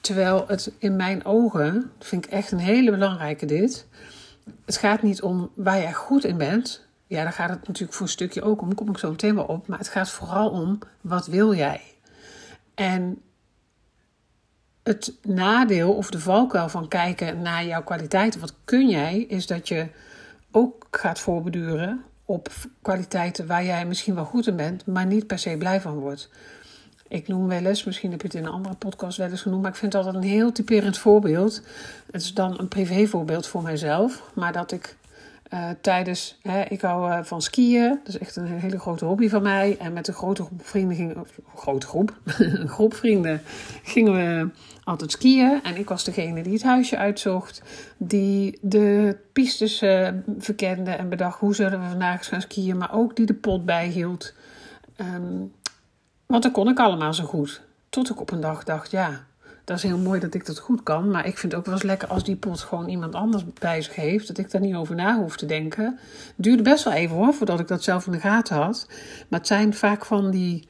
Terwijl 0.00 0.44
het 0.48 0.72
in 0.78 0.96
mijn 0.96 1.24
ogen, 1.24 1.90
vind 1.98 2.26
ik 2.26 2.30
echt 2.32 2.52
een 2.52 2.58
hele 2.58 2.90
belangrijke 2.90 3.46
dit. 3.46 3.86
Het 4.64 4.76
gaat 4.76 5.02
niet 5.02 5.22
om 5.22 5.50
waar 5.54 5.80
jij 5.80 5.92
goed 5.92 6.24
in 6.24 6.36
bent, 6.36 6.86
ja, 7.06 7.22
daar 7.22 7.32
gaat 7.32 7.50
het 7.50 7.66
natuurlijk 7.66 7.96
voor 7.96 8.06
een 8.06 8.12
stukje 8.12 8.42
ook 8.42 8.60
om, 8.60 8.74
kom 8.74 8.88
ik 8.88 8.98
zo 8.98 9.10
meteen 9.10 9.34
wel 9.34 9.44
op. 9.44 9.66
Maar 9.66 9.78
het 9.78 9.88
gaat 9.88 10.10
vooral 10.10 10.50
om, 10.50 10.78
wat 11.00 11.26
wil 11.26 11.54
jij? 11.54 11.80
En 12.74 13.22
het 14.82 15.14
nadeel 15.22 15.92
of 15.92 16.10
de 16.10 16.18
valkuil 16.18 16.68
van 16.68 16.88
kijken 16.88 17.42
naar 17.42 17.64
jouw 17.64 17.82
kwaliteiten, 17.82 18.40
wat 18.40 18.54
kun 18.64 18.88
jij, 18.88 19.20
is 19.20 19.46
dat 19.46 19.68
je 19.68 19.88
ook 20.50 20.86
gaat 20.90 21.18
voorbeduren 21.18 22.04
op 22.24 22.48
kwaliteiten 22.82 23.46
waar 23.46 23.64
jij 23.64 23.86
misschien 23.86 24.14
wel 24.14 24.24
goed 24.24 24.46
in 24.46 24.56
bent, 24.56 24.86
maar 24.86 25.06
niet 25.06 25.26
per 25.26 25.38
se 25.38 25.56
blij 25.58 25.80
van 25.80 25.98
wordt. 25.98 26.30
Ik 27.08 27.28
noem 27.28 27.48
wel 27.48 27.64
eens, 27.64 27.84
misschien 27.84 28.10
heb 28.10 28.20
je 28.20 28.26
het 28.26 28.36
in 28.36 28.44
een 28.44 28.52
andere 28.52 28.74
podcast 28.74 29.18
wel 29.18 29.30
eens 29.30 29.42
genoemd, 29.42 29.62
maar 29.62 29.70
ik 29.70 29.76
vind 29.76 29.92
het 29.92 30.04
altijd 30.04 30.24
een 30.24 30.30
heel 30.30 30.52
typerend 30.52 30.98
voorbeeld. 30.98 31.62
Het 32.10 32.22
is 32.22 32.34
dan 32.34 32.58
een 32.58 32.68
privévoorbeeld 32.68 33.46
voor 33.46 33.62
mijzelf, 33.62 34.22
maar 34.34 34.52
dat 34.52 34.72
ik 34.72 34.96
uh, 35.54 35.68
tijdens, 35.80 36.38
hè, 36.42 36.62
ik 36.62 36.80
hou 36.80 37.10
uh, 37.10 37.18
van 37.22 37.42
skiën, 37.42 37.98
dat 38.04 38.14
is 38.14 38.18
echt 38.18 38.36
een 38.36 38.46
hele 38.46 38.78
grote 38.78 39.04
hobby 39.04 39.28
van 39.28 39.42
mij. 39.42 39.76
En 39.78 39.92
met 39.92 40.08
een 40.08 40.14
grote 40.14 40.42
groep 40.42 40.66
vrienden, 40.66 41.26
grote 41.54 41.86
groep, 41.86 42.16
een 42.38 42.68
groep 42.68 42.94
vrienden, 42.94 43.42
gingen 43.82 44.12
we 44.12 44.48
altijd 44.84 45.10
skiën. 45.10 45.60
En 45.62 45.76
ik 45.76 45.88
was 45.88 46.04
degene 46.04 46.42
die 46.42 46.52
het 46.52 46.62
huisje 46.62 46.96
uitzocht, 46.96 47.62
die 47.96 48.58
de 48.60 49.16
pistes 49.32 49.82
uh, 49.82 50.08
verkende 50.38 50.90
en 50.90 51.08
bedacht 51.08 51.40
hoe 51.40 51.54
zullen 51.54 51.80
we 51.80 51.88
vandaag 51.88 52.26
gaan 52.26 52.40
skiën. 52.40 52.76
Maar 52.76 52.92
ook 52.92 53.16
die 53.16 53.26
de 53.26 53.34
pot 53.34 53.64
bijhield. 53.64 54.34
Um, 55.00 55.52
want 56.28 56.42
dat 56.42 56.52
kon 56.52 56.68
ik 56.68 56.78
allemaal 56.78 57.14
zo 57.14 57.24
goed. 57.24 57.60
Tot 57.88 58.10
ik 58.10 58.20
op 58.20 58.30
een 58.30 58.40
dag 58.40 58.64
dacht, 58.64 58.90
ja, 58.90 59.26
dat 59.64 59.76
is 59.76 59.82
heel 59.82 59.98
mooi 59.98 60.20
dat 60.20 60.34
ik 60.34 60.46
dat 60.46 60.58
goed 60.58 60.82
kan. 60.82 61.10
Maar 61.10 61.26
ik 61.26 61.38
vind 61.38 61.52
het 61.52 61.60
ook 61.60 61.66
wel 61.66 61.74
eens 61.74 61.82
lekker 61.82 62.08
als 62.08 62.24
die 62.24 62.36
pot 62.36 62.60
gewoon 62.60 62.88
iemand 62.88 63.14
anders 63.14 63.44
bij 63.58 63.82
zich 63.82 63.94
heeft. 63.94 64.26
Dat 64.26 64.38
ik 64.38 64.50
daar 64.50 64.60
niet 64.60 64.74
over 64.74 64.94
na 64.94 65.16
hoef 65.16 65.36
te 65.36 65.46
denken. 65.46 65.84
Het 66.36 66.44
duurde 66.44 66.62
best 66.62 66.84
wel 66.84 66.92
even 66.92 67.16
hoor, 67.16 67.34
voordat 67.34 67.60
ik 67.60 67.68
dat 67.68 67.82
zelf 67.82 68.06
in 68.06 68.12
de 68.12 68.20
gaten 68.20 68.56
had. 68.56 68.86
Maar 69.28 69.38
het 69.38 69.48
zijn 69.48 69.74
vaak 69.74 70.04
van 70.04 70.30
die 70.30 70.68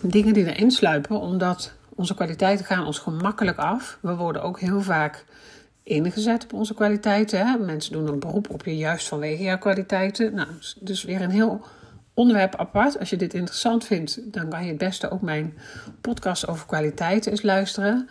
dingen 0.00 0.34
die 0.34 0.54
erin 0.54 0.70
sluipen. 0.70 1.20
Omdat 1.20 1.72
onze 1.88 2.14
kwaliteiten 2.14 2.66
gaan 2.66 2.86
ons 2.86 2.98
gemakkelijk 2.98 3.58
af. 3.58 3.98
We 4.00 4.16
worden 4.16 4.42
ook 4.42 4.60
heel 4.60 4.80
vaak 4.80 5.24
ingezet 5.82 6.44
op 6.44 6.52
onze 6.52 6.74
kwaliteiten. 6.74 7.46
Hè? 7.46 7.58
Mensen 7.58 7.92
doen 7.92 8.08
een 8.08 8.18
beroep 8.18 8.50
op 8.50 8.64
je 8.64 8.76
juist 8.76 9.08
vanwege 9.08 9.42
jouw 9.42 9.58
kwaliteiten. 9.58 10.34
Nou, 10.34 10.48
dus 10.80 11.04
weer 11.04 11.22
een 11.22 11.30
heel 11.30 11.64
onderwerp 12.18 12.56
apart. 12.56 12.98
Als 12.98 13.10
je 13.10 13.16
dit 13.16 13.34
interessant 13.34 13.84
vindt, 13.84 14.32
dan 14.32 14.48
kan 14.48 14.62
je 14.62 14.68
het 14.68 14.78
beste 14.78 15.10
ook 15.10 15.20
mijn 15.20 15.54
podcast 16.00 16.48
over 16.48 16.66
kwaliteit 16.66 17.26
eens 17.26 17.42
luisteren. 17.42 18.08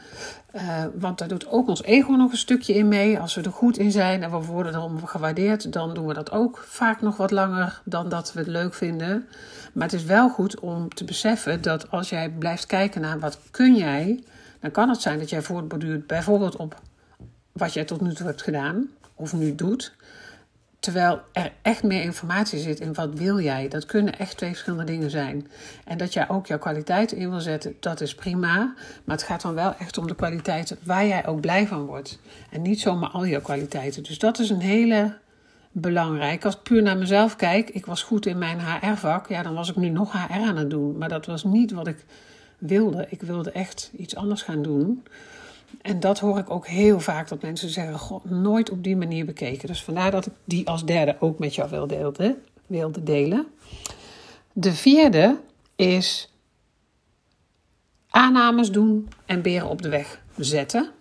Uh, 0.56 0.84
want 0.96 1.18
daar 1.18 1.28
doet 1.28 1.48
ook 1.48 1.68
ons 1.68 1.84
ego 1.84 2.12
nog 2.12 2.32
een 2.32 2.38
stukje 2.38 2.74
in 2.74 2.88
mee. 2.88 3.20
Als 3.20 3.36
we 3.36 3.42
er 3.42 3.52
goed 3.52 3.78
in 3.78 3.92
zijn 3.92 4.24
en 4.24 4.32
we 4.32 4.38
worden 4.38 4.74
erom 4.74 5.06
gewaardeerd, 5.06 5.74
dan 5.74 5.94
doen 5.94 6.08
we 6.08 6.14
dat 6.14 6.32
ook 6.32 6.64
vaak 6.68 7.02
nog 7.02 7.18
wat 7.18 7.32
langer 7.32 7.82
dan 7.86 8.10
dat 8.10 8.34
we 8.34 8.40
het 8.40 8.48
leuk 8.48 8.74
vinden. 8.74 9.28
Maar 9.74 9.88
het 9.88 10.00
is 10.00 10.04
wel 10.04 10.30
goed 10.30 10.60
om 10.60 10.90
te 10.90 11.04
beseffen 11.04 11.62
dat 11.62 11.92
als 11.92 12.10
jij 12.10 12.30
blijft 12.30 12.66
kijken 12.66 13.02
naar 13.02 13.20
wat 13.20 13.40
kun 13.52 13.76
jij, 13.76 14.24
dan 14.60 14.72
kan 14.72 14.90
het 14.90 15.02
zijn 15.02 15.20
dat 15.20 15.30
jij 15.30 15.42
voortborduurt 15.42 16.08
bijvoorbeeld 16.08 16.56
op 16.56 16.82
wat 17.52 17.74
jij 17.74 17.86
tot 17.86 18.02
nu 18.02 18.14
toe 18.14 18.26
hebt 18.26 18.42
gedaan 18.42 18.90
of 19.16 19.34
nu 19.34 19.56
doet. 19.56 19.96
Terwijl 20.80 21.22
er 21.32 21.52
echt 21.62 21.84
meer 21.84 22.02
informatie 22.02 22.60
zit 22.60 22.80
in 22.80 22.94
wat 22.94 23.14
wil 23.14 23.40
jij. 23.40 23.68
Dat 23.68 23.86
kunnen 23.86 24.20
echt 24.20 24.38
twee 24.38 24.50
verschillende 24.50 24.84
dingen 24.84 25.10
zijn. 25.10 25.48
En 25.86 25.98
dat 25.98 26.14
jij 26.14 26.30
ook 26.30 26.48
jouw 26.48 26.58
kwaliteiten 26.58 27.18
in 27.18 27.30
wil 27.30 27.40
zetten, 27.40 27.76
dat 27.80 28.02
is 28.02 28.16
prima. 28.16 28.74
Maar 29.04 29.16
het 29.16 29.24
gaat 29.26 29.42
dan 29.42 29.54
wel 29.54 29.76
echt 29.76 29.98
om 29.98 30.08
de 30.08 30.16
kwaliteiten 30.16 30.78
waar 30.84 31.06
jij 31.06 31.28
ook 31.28 31.42
blij 31.42 31.68
van 31.68 31.86
wordt. 31.86 32.20
En 32.50 32.62
niet 32.62 32.80
zomaar 32.80 33.10
al 33.10 33.26
jouw 33.28 33.42
kwaliteiten. 33.42 34.04
Dus 34.04 34.20
dat 34.20 34.40
is 34.40 34.50
een 34.50 34.62
hele 34.62 35.18
belangrijke. 35.72 36.46
Als 36.46 36.56
ik 36.56 36.64
puur 36.64 36.82
naar 36.82 36.98
mezelf 36.98 37.36
kijk, 37.36 37.70
ik 37.70 37.86
was 37.86 38.04
goed 38.04 38.26
in 38.26 38.38
mijn 38.38 38.60
HR-vak. 38.60 39.30
Ja, 39.30 39.44
dan 39.44 39.54
was 39.54 39.70
ik 39.70 39.76
nu 39.76 39.90
nog 39.90 40.12
HR 40.12 40.34
aan 40.34 40.58
het 40.58 40.70
doen. 40.70 40.98
Maar 40.98 41.10
dat 41.10 41.26
was 41.26 41.44
niet 41.44 41.72
wat 41.72 41.88
ik 41.88 42.06
wilde. 42.58 43.06
Ik 43.10 43.22
wilde 43.22 43.52
echt 43.52 43.92
iets 43.98 44.16
anders 44.16 44.42
gaan 44.42 44.62
doen. 44.62 45.04
En 45.82 46.00
dat 46.00 46.20
hoor 46.20 46.38
ik 46.38 46.50
ook 46.50 46.68
heel 46.68 47.00
vaak 47.00 47.28
dat 47.28 47.42
mensen 47.42 47.70
zeggen: 47.70 48.00
God, 48.00 48.30
nooit 48.30 48.70
op 48.70 48.84
die 48.84 48.98
manier 48.98 49.26
bekeken. 49.26 49.68
Dus 49.68 49.84
vandaar 49.84 50.12
dat 50.12 50.26
ik 50.26 50.34
die 50.44 50.68
als 50.68 50.86
derde 50.86 51.16
ook 51.20 51.40
met 51.40 51.56
jou 51.56 51.70
wilde, 51.70 52.38
wilde 52.68 53.04
delen. 53.04 53.48
De 54.54 54.74
vierde 54.74 55.40
is 55.76 56.32
aannames 58.10 58.72
doen 58.72 59.10
en 59.26 59.42
beren 59.42 59.70
op 59.70 59.82
de 59.82 59.90
weg 59.90 60.22
zetten. 60.38 60.92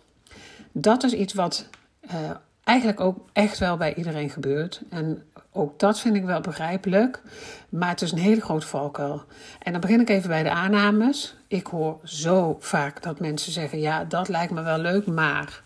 Dat 0.73 1.02
is 1.04 1.12
iets 1.12 1.35
wat 1.35 1.68
uh, 2.04 2.30
eigenlijk 2.66 3.00
ook 3.00 3.28
echt 3.32 3.58
wel 3.58 3.76
bij 3.76 3.94
iedereen 3.94 4.30
gebeurt. 4.30 4.82
En 4.90 5.23
ook 5.52 5.78
dat 5.78 6.00
vind 6.00 6.16
ik 6.16 6.25
wel 6.25 6.40
begrijpelijk. 6.40 7.23
Maar 7.68 7.88
het 7.88 8.02
is 8.02 8.12
een 8.12 8.18
hele 8.18 8.40
grote 8.40 8.66
valkuil. 8.66 9.23
En 9.62 9.73
dan 9.73 9.80
begin 9.80 10.00
ik 10.00 10.08
even 10.08 10.28
bij 10.28 10.42
de 10.42 10.50
aannames. 10.50 11.37
Ik 11.49 11.66
hoor 11.66 11.99
zo 12.04 12.56
vaak 12.61 13.02
dat 13.02 13.20
mensen 13.20 13.52
zeggen: 13.52 13.80
Ja, 13.80 14.04
dat 14.04 14.28
lijkt 14.28 14.52
me 14.52 14.62
wel 14.62 14.78
leuk, 14.78 15.06
maar. 15.06 15.61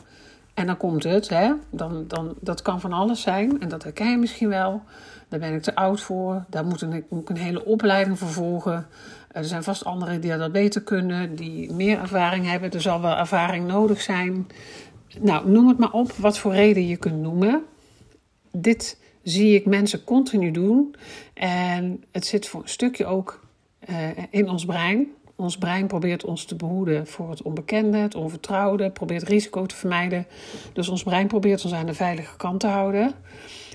En 0.54 0.66
dan 0.66 0.76
komt 0.76 1.04
het, 1.04 1.28
hè? 1.28 1.52
Dan, 1.70 2.04
dan, 2.08 2.34
dat 2.40 2.62
kan 2.62 2.80
van 2.80 2.92
alles 2.92 3.20
zijn. 3.20 3.60
En 3.60 3.68
dat 3.68 3.82
herken 3.82 4.10
je 4.10 4.18
misschien 4.18 4.48
wel. 4.48 4.82
Daar 5.28 5.40
ben 5.40 5.54
ik 5.54 5.62
te 5.62 5.74
oud 5.74 6.00
voor. 6.00 6.44
Daar 6.48 6.64
moet 6.64 6.82
ik, 6.82 7.04
moet 7.08 7.22
ik 7.22 7.28
een 7.28 7.36
hele 7.36 7.64
opleiding 7.64 8.18
voor 8.18 8.28
volgen. 8.28 8.86
Er 9.32 9.44
zijn 9.44 9.62
vast 9.62 9.84
anderen 9.84 10.20
die 10.20 10.36
dat 10.36 10.52
beter 10.52 10.82
kunnen, 10.82 11.34
die 11.34 11.72
meer 11.72 11.98
ervaring 11.98 12.46
hebben. 12.46 12.70
Er 12.70 12.80
zal 12.80 13.00
wel 13.00 13.16
ervaring 13.16 13.66
nodig 13.66 14.00
zijn. 14.00 14.46
Nou, 15.18 15.50
noem 15.50 15.68
het 15.68 15.78
maar 15.78 15.92
op 15.92 16.12
wat 16.12 16.38
voor 16.38 16.52
reden 16.52 16.86
je 16.86 16.96
kunt 16.96 17.20
noemen. 17.20 17.62
Dit 18.52 18.98
zie 19.22 19.54
ik 19.54 19.66
mensen 19.66 20.04
continu 20.04 20.50
doen. 20.50 20.94
En 21.34 22.04
het 22.12 22.26
zit 22.26 22.48
voor 22.48 22.62
een 22.62 22.68
stukje 22.68 23.06
ook 23.06 23.46
uh, 23.90 23.96
in 24.30 24.48
ons 24.48 24.64
brein. 24.64 25.06
Ons 25.36 25.58
brein 25.58 25.86
probeert 25.86 26.24
ons 26.24 26.44
te 26.44 26.56
behoeden 26.56 27.06
voor 27.06 27.30
het 27.30 27.42
onbekende, 27.42 27.96
het 27.96 28.14
onvertrouwde, 28.14 28.90
probeert 28.90 29.22
risico 29.22 29.66
te 29.66 29.74
vermijden. 29.74 30.26
Dus 30.72 30.88
ons 30.88 31.02
brein 31.02 31.26
probeert 31.26 31.64
ons 31.64 31.74
aan 31.74 31.86
de 31.86 31.94
veilige 31.94 32.36
kant 32.36 32.60
te 32.60 32.66
houden. 32.66 33.12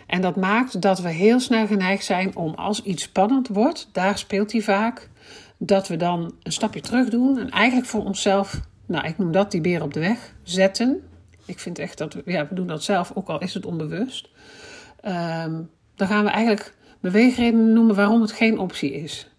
En 0.08 0.22
dat 0.22 0.36
maakt 0.36 0.82
dat 0.82 1.00
we 1.00 1.10
heel 1.10 1.39
snel 1.39 1.68
geneigd 1.68 2.06
zijn 2.06 2.36
om 2.36 2.54
als 2.54 2.84
iets 2.84 3.04
spannend 3.04 3.48
wordt, 3.48 3.89
daar 3.92 4.18
speelt 4.18 4.51
hij 4.51 4.62
vaak, 4.62 5.10
dat 5.58 5.88
we 5.88 5.96
dan 5.96 6.34
een 6.44 6.51
stapje 6.51 6.82
terug 6.82 7.10
doen 7.10 7.38
en 7.39 7.50
eigenlijk 7.50 7.88
voor 7.88 8.04
onszelf, 8.04 8.60
nou 8.86 9.08
ik 9.08 9.18
noem 9.18 9.32
dat 9.32 9.51
die 9.51 9.62
beer 9.62 9.84
op 9.84 9.94
de 9.94 10.00
weg 10.00 10.34
zetten. 10.44 11.01
Ik 11.46 11.60
vind 11.60 11.80
echt 11.80 11.98
dat 11.98 12.16
ja, 12.25 12.48
we 12.48 12.56
doen 12.56 12.68
dat 12.68 12.84
zelf, 12.84 13.12
ook 13.14 13.28
al 13.28 13.40
is 13.40 13.54
het 13.54 13.66
onbewust. 13.66 14.30
Ehm, 15.02 15.62
dan 15.96 16.08
gaan 16.08 16.24
we 16.24 16.30
eigenlijk 16.30 16.74
beweegredenen 17.00 17.74
noemen 17.74 17.96
waarom 17.96 18.22
het 18.22 18.32
geen 18.32 18.60
optie 18.60 18.94
is. 18.94 19.30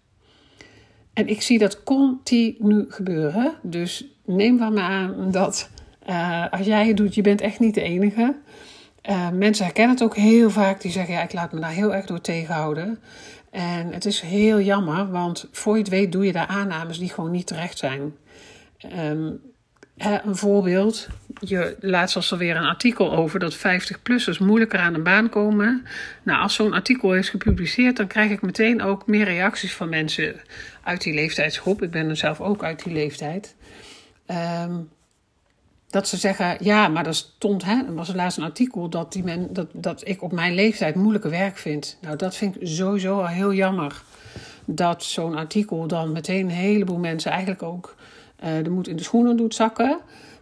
En 1.13 1.27
ik 1.27 1.41
zie 1.41 1.59
dat 1.59 1.83
continu 1.83 2.85
gebeuren. 2.89 3.53
Dus 3.61 4.05
neem 4.25 4.57
van 4.57 4.73
me 4.73 4.81
aan 4.81 5.31
dat 5.31 5.69
uh, 6.09 6.45
als 6.51 6.65
jij 6.65 6.87
het 6.87 6.97
doet, 6.97 7.15
je 7.15 7.21
bent 7.21 7.41
echt 7.41 7.59
niet 7.59 7.73
de 7.73 7.81
enige. 7.81 8.35
Uh, 9.09 9.29
mensen 9.29 9.65
herkennen 9.65 9.95
het 9.95 10.03
ook 10.03 10.15
heel 10.15 10.49
vaak. 10.49 10.81
Die 10.81 10.91
zeggen, 10.91 11.13
ja, 11.13 11.21
ik 11.21 11.33
laat 11.33 11.51
me 11.51 11.59
daar 11.59 11.71
heel 11.71 11.95
erg 11.95 12.05
door 12.05 12.21
tegenhouden. 12.21 12.99
En 13.51 13.93
het 13.93 14.05
is 14.05 14.21
heel 14.21 14.59
jammer, 14.59 15.11
want 15.11 15.47
voor 15.51 15.73
je 15.73 15.79
het 15.79 15.89
weet 15.89 16.11
doe 16.11 16.25
je 16.25 16.31
daar 16.31 16.47
aannames 16.47 16.99
die 16.99 17.09
gewoon 17.09 17.31
niet 17.31 17.47
terecht 17.47 17.77
zijn. 17.77 18.15
Um, 18.99 19.41
een 19.97 20.35
voorbeeld. 20.35 21.07
Je 21.39 21.75
laatst 21.79 22.15
was 22.15 22.31
er 22.31 22.37
weer 22.37 22.55
een 22.55 22.65
artikel 22.65 23.13
over 23.13 23.39
dat 23.39 23.57
50-plussers 23.57 24.39
moeilijker 24.39 24.79
aan 24.79 24.93
een 24.93 25.03
baan 25.03 25.29
komen. 25.29 25.85
Nou, 26.23 26.41
als 26.41 26.53
zo'n 26.53 26.73
artikel 26.73 27.15
is 27.15 27.29
gepubliceerd, 27.29 27.97
dan 27.97 28.07
krijg 28.07 28.31
ik 28.31 28.41
meteen 28.41 28.81
ook 28.81 29.07
meer 29.07 29.25
reacties 29.25 29.73
van 29.73 29.89
mensen 29.89 30.35
uit 30.83 31.01
die 31.01 31.13
leeftijdsgroep. 31.13 31.81
Ik 31.81 31.91
ben 31.91 32.09
er 32.09 32.17
zelf 32.17 32.41
ook 32.41 32.63
uit 32.63 32.83
die 32.83 32.93
leeftijd. 32.93 33.55
Um, 34.27 34.89
dat 35.89 36.07
ze 36.07 36.17
zeggen, 36.17 36.57
ja, 36.59 36.87
maar 36.87 37.05
er 37.05 37.15
stond, 37.15 37.63
hè, 37.63 37.75
er 37.87 37.93
was 37.93 38.13
laatst 38.13 38.37
een 38.37 38.43
artikel 38.43 38.89
dat, 38.89 39.13
die 39.13 39.23
men, 39.23 39.53
dat, 39.53 39.67
dat 39.73 40.07
ik 40.07 40.21
op 40.21 40.31
mijn 40.31 40.55
leeftijd 40.55 40.95
moeilijke 40.95 41.29
werk 41.29 41.57
vind. 41.57 41.97
Nou, 42.01 42.15
dat 42.15 42.35
vind 42.35 42.61
ik 42.61 42.67
sowieso 42.67 43.19
al 43.19 43.27
heel 43.27 43.53
jammer. 43.53 44.01
Dat 44.65 45.03
zo'n 45.03 45.35
artikel 45.35 45.87
dan 45.87 46.11
meteen 46.11 46.45
een 46.45 46.55
heleboel 46.55 46.97
mensen 46.97 47.31
eigenlijk 47.31 47.63
ook 47.63 47.95
uh, 48.43 48.63
de 48.63 48.69
moed 48.69 48.87
in 48.87 48.95
de 48.95 49.03
schoenen 49.03 49.37
doet 49.37 49.55
zakken. 49.55 49.99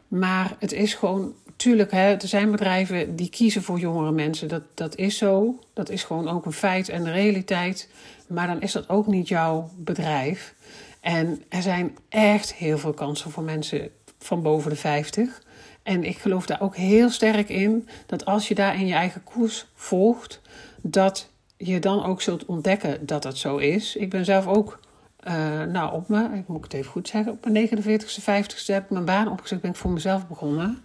Maar 0.07 0.55
het 0.59 0.71
is 0.71 0.93
gewoon, 0.93 1.33
tuurlijk, 1.55 1.91
hè, 1.91 2.13
er 2.13 2.27
zijn 2.27 2.51
bedrijven 2.51 3.15
die 3.15 3.29
kiezen 3.29 3.63
voor 3.63 3.79
jongere 3.79 4.11
mensen. 4.11 4.47
Dat, 4.47 4.63
dat 4.73 4.95
is 4.95 5.17
zo. 5.17 5.59
Dat 5.73 5.89
is 5.89 6.03
gewoon 6.03 6.29
ook 6.29 6.45
een 6.45 6.53
feit 6.53 6.89
en 6.89 7.03
de 7.03 7.11
realiteit. 7.11 7.89
Maar 8.27 8.47
dan 8.47 8.61
is 8.61 8.71
dat 8.71 8.89
ook 8.89 9.07
niet 9.07 9.27
jouw 9.27 9.69
bedrijf. 9.77 10.53
En 10.99 11.43
er 11.49 11.61
zijn 11.61 11.97
echt 12.09 12.53
heel 12.53 12.77
veel 12.77 12.93
kansen 12.93 13.31
voor 13.31 13.43
mensen 13.43 13.89
van 14.19 14.41
boven 14.41 14.69
de 14.69 14.75
50. 14.75 15.41
En 15.83 16.03
ik 16.03 16.17
geloof 16.17 16.45
daar 16.45 16.61
ook 16.61 16.75
heel 16.75 17.09
sterk 17.09 17.49
in 17.49 17.87
dat 18.05 18.25
als 18.25 18.47
je 18.47 18.55
daar 18.55 18.75
in 18.75 18.87
je 18.87 18.93
eigen 18.93 19.23
koers 19.23 19.65
volgt, 19.73 20.41
dat 20.81 21.29
je 21.57 21.79
dan 21.79 22.05
ook 22.05 22.21
zult 22.21 22.45
ontdekken 22.45 23.05
dat 23.05 23.23
dat 23.23 23.37
zo 23.37 23.57
is. 23.57 23.95
Ik 23.95 24.09
ben 24.09 24.25
zelf 24.25 24.47
ook, 24.47 24.79
uh, 25.27 25.63
nou 25.63 25.93
op 25.93 26.09
me, 26.09 26.29
ik 26.33 26.47
moet 26.47 26.63
het 26.63 26.73
even 26.73 26.91
goed 26.91 27.07
zeggen, 27.07 27.31
op 27.31 27.49
mijn 27.49 27.69
49ste, 27.69 28.21
50ste 28.21 28.65
heb 28.65 28.83
ik 28.83 28.89
mijn 28.89 29.05
baan 29.05 29.31
opgezet, 29.31 29.61
ben 29.61 29.71
ik 29.71 29.77
voor 29.77 29.91
mezelf 29.91 30.27
begonnen. 30.27 30.77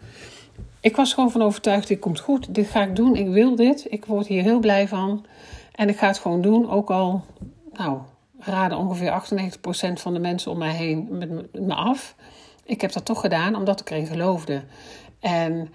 Ik 0.80 0.96
was 0.96 1.14
gewoon 1.14 1.30
van 1.30 1.42
overtuigd, 1.42 1.88
dit 1.88 1.98
komt 1.98 2.20
goed, 2.20 2.54
dit 2.54 2.66
ga 2.66 2.82
ik 2.82 2.96
doen, 2.96 3.16
ik 3.16 3.28
wil 3.28 3.56
dit, 3.56 3.86
ik 3.88 4.04
word 4.04 4.26
hier 4.26 4.42
heel 4.42 4.60
blij 4.60 4.88
van. 4.88 5.26
En 5.72 5.88
ik 5.88 5.98
ga 5.98 6.06
het 6.06 6.18
gewoon 6.18 6.42
doen, 6.42 6.70
ook 6.70 6.90
al, 6.90 7.24
nou, 7.72 7.98
raden 8.38 8.78
ongeveer 8.78 9.22
98% 9.90 9.92
van 9.92 10.14
de 10.14 10.20
mensen 10.20 10.50
om 10.50 10.58
mij 10.58 10.74
heen 10.74 11.06
met 11.10 11.52
me 11.52 11.74
af 11.74 12.14
ik 12.70 12.80
heb 12.80 12.92
dat 12.92 13.04
toch 13.04 13.20
gedaan 13.20 13.54
omdat 13.54 13.80
ik 13.80 13.90
erin 13.90 14.06
geloofde. 14.06 14.62
En 15.20 15.68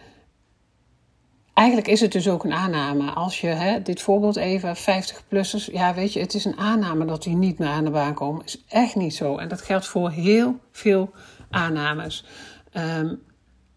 eigenlijk 1.55 1.87
is 1.87 2.01
het 2.01 2.11
dus 2.11 2.29
ook 2.29 2.43
een 2.43 2.53
aanname. 2.53 3.11
Als 3.11 3.41
je, 3.41 3.47
hè, 3.47 3.81
dit 3.81 4.01
voorbeeld 4.01 4.35
even, 4.35 4.75
50-plussers, 4.75 5.71
ja 5.71 5.93
weet 5.93 6.13
je, 6.13 6.19
het 6.19 6.33
is 6.33 6.45
een 6.45 6.57
aanname 6.57 7.05
dat 7.05 7.23
die 7.23 7.35
niet 7.35 7.59
meer 7.59 7.67
aan 7.67 7.83
de 7.83 7.89
baan 7.89 8.13
komen. 8.13 8.45
Is 8.45 8.63
echt 8.67 8.95
niet 8.95 9.15
zo. 9.15 9.37
En 9.37 9.47
dat 9.47 9.61
geldt 9.61 9.87
voor 9.87 10.09
heel 10.09 10.59
veel 10.71 11.11
aannames. 11.49 12.25
Um, 12.73 13.21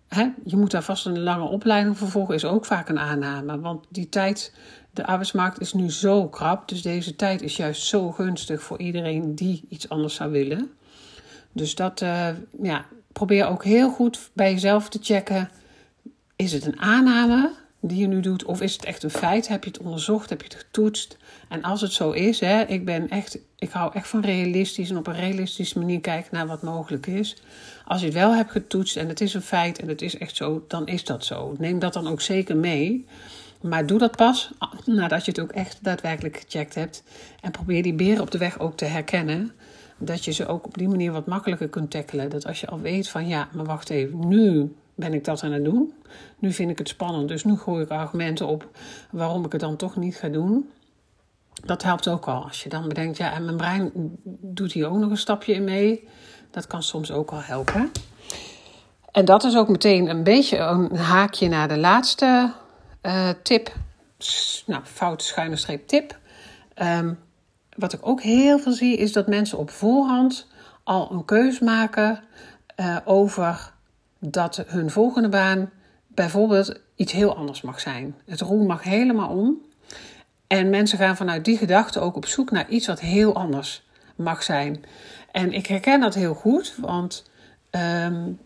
hè, 0.08 0.28
je 0.44 0.56
moet 0.56 0.70
daar 0.70 0.82
vast 0.82 1.06
een 1.06 1.22
lange 1.22 1.48
opleiding 1.48 1.98
voor 1.98 2.08
volgen, 2.08 2.34
is 2.34 2.44
ook 2.44 2.64
vaak 2.64 2.88
een 2.88 2.98
aanname. 2.98 3.60
Want 3.60 3.86
die 3.88 4.08
tijd, 4.08 4.54
de 4.92 5.06
arbeidsmarkt 5.06 5.60
is 5.60 5.72
nu 5.72 5.90
zo 5.90 6.28
krap. 6.28 6.68
Dus 6.68 6.82
deze 6.82 7.16
tijd 7.16 7.42
is 7.42 7.56
juist 7.56 7.82
zo 7.82 8.10
gunstig 8.10 8.62
voor 8.62 8.78
iedereen 8.78 9.34
die 9.34 9.64
iets 9.68 9.88
anders 9.88 10.14
zou 10.14 10.30
willen. 10.30 10.70
Dus 11.52 11.74
dat, 11.74 12.00
uh, 12.00 12.28
ja, 12.62 12.84
probeer 13.12 13.46
ook 13.46 13.64
heel 13.64 13.90
goed 13.90 14.30
bij 14.32 14.52
jezelf 14.52 14.88
te 14.88 14.98
checken: 15.02 15.50
is 16.36 16.52
het 16.52 16.66
een 16.66 16.80
aanname 16.80 17.66
die 17.80 17.98
je 17.98 18.06
nu 18.06 18.20
doet, 18.20 18.44
of 18.44 18.60
is 18.60 18.72
het 18.72 18.84
echt 18.84 19.02
een 19.02 19.10
feit? 19.10 19.48
Heb 19.48 19.64
je 19.64 19.70
het 19.70 19.78
onderzocht? 19.78 20.30
Heb 20.30 20.40
je 20.40 20.48
het 20.48 20.56
getoetst? 20.56 21.16
En 21.48 21.62
als 21.62 21.80
het 21.80 21.92
zo 21.92 22.10
is, 22.10 22.40
hè, 22.40 22.62
ik 22.62 22.84
ben 22.84 23.08
echt, 23.08 23.38
ik 23.58 23.70
hou 23.70 23.94
echt 23.94 24.08
van 24.08 24.20
realistisch 24.20 24.90
en 24.90 24.96
op 24.96 25.06
een 25.06 25.14
realistische 25.14 25.78
manier 25.78 26.00
kijken 26.00 26.34
naar 26.34 26.46
wat 26.46 26.62
mogelijk 26.62 27.06
is. 27.06 27.36
Als 27.84 28.00
je 28.00 28.06
het 28.06 28.14
wel 28.14 28.34
hebt 28.34 28.50
getoetst 28.50 28.96
en 28.96 29.08
het 29.08 29.20
is 29.20 29.34
een 29.34 29.42
feit 29.42 29.78
en 29.78 29.88
het 29.88 30.02
is 30.02 30.18
echt 30.18 30.36
zo, 30.36 30.64
dan 30.68 30.86
is 30.86 31.04
dat 31.04 31.24
zo. 31.24 31.54
Neem 31.58 31.78
dat 31.78 31.92
dan 31.92 32.08
ook 32.08 32.20
zeker 32.20 32.56
mee. 32.56 33.06
Maar 33.60 33.86
doe 33.86 33.98
dat 33.98 34.16
pas 34.16 34.50
nadat 34.84 35.24
je 35.24 35.30
het 35.30 35.40
ook 35.40 35.52
echt 35.52 35.78
daadwerkelijk 35.82 36.36
gecheckt 36.36 36.74
hebt. 36.74 37.02
En 37.40 37.50
probeer 37.50 37.82
die 37.82 37.94
beren 37.94 38.22
op 38.22 38.30
de 38.30 38.38
weg 38.38 38.58
ook 38.58 38.76
te 38.76 38.84
herkennen 38.84 39.52
dat 39.98 40.24
je 40.24 40.32
ze 40.32 40.46
ook 40.46 40.66
op 40.66 40.78
die 40.78 40.88
manier 40.88 41.12
wat 41.12 41.26
makkelijker 41.26 41.68
kunt 41.68 41.90
tackelen. 41.90 42.30
Dat 42.30 42.46
als 42.46 42.60
je 42.60 42.66
al 42.66 42.80
weet 42.80 43.08
van 43.08 43.28
ja, 43.28 43.48
maar 43.52 43.64
wacht 43.64 43.90
even, 43.90 44.28
nu 44.28 44.72
ben 44.98 45.14
ik 45.14 45.24
dat 45.24 45.42
aan 45.42 45.52
het 45.52 45.64
doen. 45.64 45.94
Nu 46.38 46.52
vind 46.52 46.70
ik 46.70 46.78
het 46.78 46.88
spannend, 46.88 47.28
dus 47.28 47.44
nu 47.44 47.56
gooi 47.56 47.82
ik 47.82 47.90
argumenten 47.90 48.46
op 48.46 48.68
waarom 49.10 49.44
ik 49.44 49.52
het 49.52 49.60
dan 49.60 49.76
toch 49.76 49.96
niet 49.96 50.16
ga 50.16 50.28
doen. 50.28 50.70
Dat 51.64 51.82
helpt 51.82 52.08
ook 52.08 52.26
al. 52.26 52.44
Als 52.44 52.62
je 52.62 52.68
dan 52.68 52.88
bedenkt, 52.88 53.16
ja, 53.16 53.32
en 53.32 53.44
mijn 53.44 53.56
brein 53.56 53.90
doet 54.40 54.72
hier 54.72 54.88
ook 54.88 54.98
nog 54.98 55.10
een 55.10 55.16
stapje 55.16 55.52
in 55.52 55.64
mee. 55.64 56.08
Dat 56.50 56.66
kan 56.66 56.82
soms 56.82 57.10
ook 57.10 57.30
al 57.30 57.42
helpen. 57.42 57.90
En 59.12 59.24
dat 59.24 59.44
is 59.44 59.56
ook 59.56 59.68
meteen 59.68 60.08
een 60.08 60.22
beetje 60.22 60.58
een 60.58 60.96
haakje 60.96 61.48
naar 61.48 61.68
de 61.68 61.78
laatste 61.78 62.52
uh, 63.02 63.28
tip. 63.42 63.72
Nou, 64.66 64.84
fout 64.84 65.22
schuine 65.22 65.56
streep 65.56 65.88
tip. 65.88 66.18
Um, 66.82 67.18
wat 67.76 67.92
ik 67.92 68.00
ook 68.02 68.22
heel 68.22 68.58
veel 68.58 68.72
zie, 68.72 68.96
is 68.96 69.12
dat 69.12 69.26
mensen 69.26 69.58
op 69.58 69.70
voorhand 69.70 70.46
al 70.84 71.12
een 71.12 71.24
keus 71.24 71.58
maken 71.58 72.20
uh, 72.76 72.96
over 73.04 73.72
dat 74.18 74.64
hun 74.66 74.90
volgende 74.90 75.28
baan 75.28 75.70
bijvoorbeeld 76.06 76.80
iets 76.94 77.12
heel 77.12 77.36
anders 77.36 77.62
mag 77.62 77.80
zijn. 77.80 78.14
Het 78.26 78.40
roer 78.40 78.66
mag 78.66 78.82
helemaal 78.82 79.28
om. 79.28 79.66
En 80.46 80.70
mensen 80.70 80.98
gaan 80.98 81.16
vanuit 81.16 81.44
die 81.44 81.56
gedachte 81.56 82.00
ook 82.00 82.16
op 82.16 82.26
zoek 82.26 82.50
naar 82.50 82.68
iets 82.68 82.86
wat 82.86 83.00
heel 83.00 83.34
anders 83.34 83.86
mag 84.16 84.42
zijn. 84.42 84.84
En 85.32 85.52
ik 85.52 85.66
herken 85.66 86.00
dat 86.00 86.14
heel 86.14 86.34
goed, 86.34 86.74
want 86.80 87.30
um, 87.70 88.38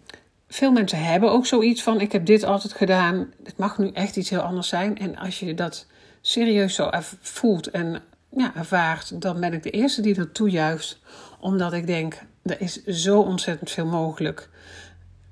veel 0.48 0.72
mensen 0.72 1.04
hebben 1.04 1.30
ook 1.30 1.46
zoiets 1.46 1.82
van: 1.82 2.00
ik 2.00 2.12
heb 2.12 2.26
dit 2.26 2.44
altijd 2.44 2.72
gedaan, 2.72 3.32
het 3.44 3.56
mag 3.56 3.78
nu 3.78 3.90
echt 3.90 4.16
iets 4.16 4.30
heel 4.30 4.40
anders 4.40 4.68
zijn. 4.68 4.98
En 4.98 5.16
als 5.16 5.40
je 5.40 5.54
dat 5.54 5.86
serieus 6.20 6.74
zo 6.74 6.90
voelt 7.20 7.70
en 7.70 8.02
ja, 8.36 8.54
ervaart, 8.54 9.20
dan 9.20 9.40
ben 9.40 9.52
ik 9.52 9.62
de 9.62 9.70
eerste 9.70 10.02
die 10.02 10.14
dat 10.14 10.34
toejuicht. 10.34 10.98
Omdat 11.40 11.72
ik 11.72 11.86
denk, 11.86 12.22
er 12.42 12.60
is 12.60 12.84
zo 12.84 13.20
ontzettend 13.20 13.70
veel 13.70 13.86
mogelijk. 13.86 14.48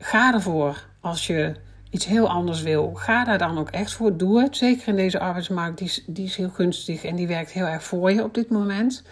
Ga 0.03 0.35
ervoor 0.35 0.87
als 1.01 1.27
je 1.27 1.55
iets 1.91 2.07
heel 2.07 2.29
anders 2.29 2.63
wil. 2.63 2.95
Ga 2.95 3.25
daar 3.25 3.39
dan 3.39 3.59
ook 3.59 3.71
echt 3.71 3.93
voor. 3.93 4.17
Doe 4.17 4.43
het. 4.43 4.57
Zeker 4.57 4.89
in 4.89 4.97
deze 4.97 5.19
arbeidsmarkt, 5.19 5.79
die 5.79 5.87
is, 5.87 6.05
die 6.07 6.25
is 6.25 6.37
heel 6.37 6.51
gunstig 6.51 7.05
en 7.05 7.17
die 7.17 7.27
werkt 7.27 7.51
heel 7.51 7.67
erg 7.67 7.83
voor 7.83 8.13
je 8.13 8.25
op 8.25 8.35
dit 8.35 8.51
moment. 8.51 9.03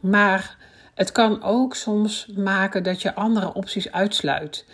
Maar 0.00 0.56
het 0.94 1.12
kan 1.12 1.42
ook 1.42 1.74
soms 1.74 2.26
maken 2.34 2.82
dat 2.82 3.02
je 3.02 3.14
andere 3.14 3.52
opties 3.52 3.92
uitsluit. 3.92 4.64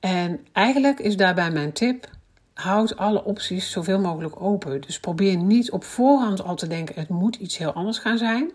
En 0.00 0.46
eigenlijk 0.52 1.00
is 1.00 1.16
daarbij 1.16 1.50
mijn 1.50 1.72
tip: 1.72 2.08
houd 2.54 2.96
alle 2.96 3.24
opties 3.24 3.70
zoveel 3.70 4.00
mogelijk 4.00 4.42
open. 4.42 4.80
Dus 4.80 5.00
probeer 5.00 5.36
niet 5.36 5.70
op 5.70 5.84
voorhand 5.84 6.42
al 6.42 6.56
te 6.56 6.66
denken: 6.66 6.94
het 6.94 7.08
moet 7.08 7.36
iets 7.36 7.58
heel 7.58 7.72
anders 7.72 7.98
gaan 7.98 8.18
zijn. 8.18 8.50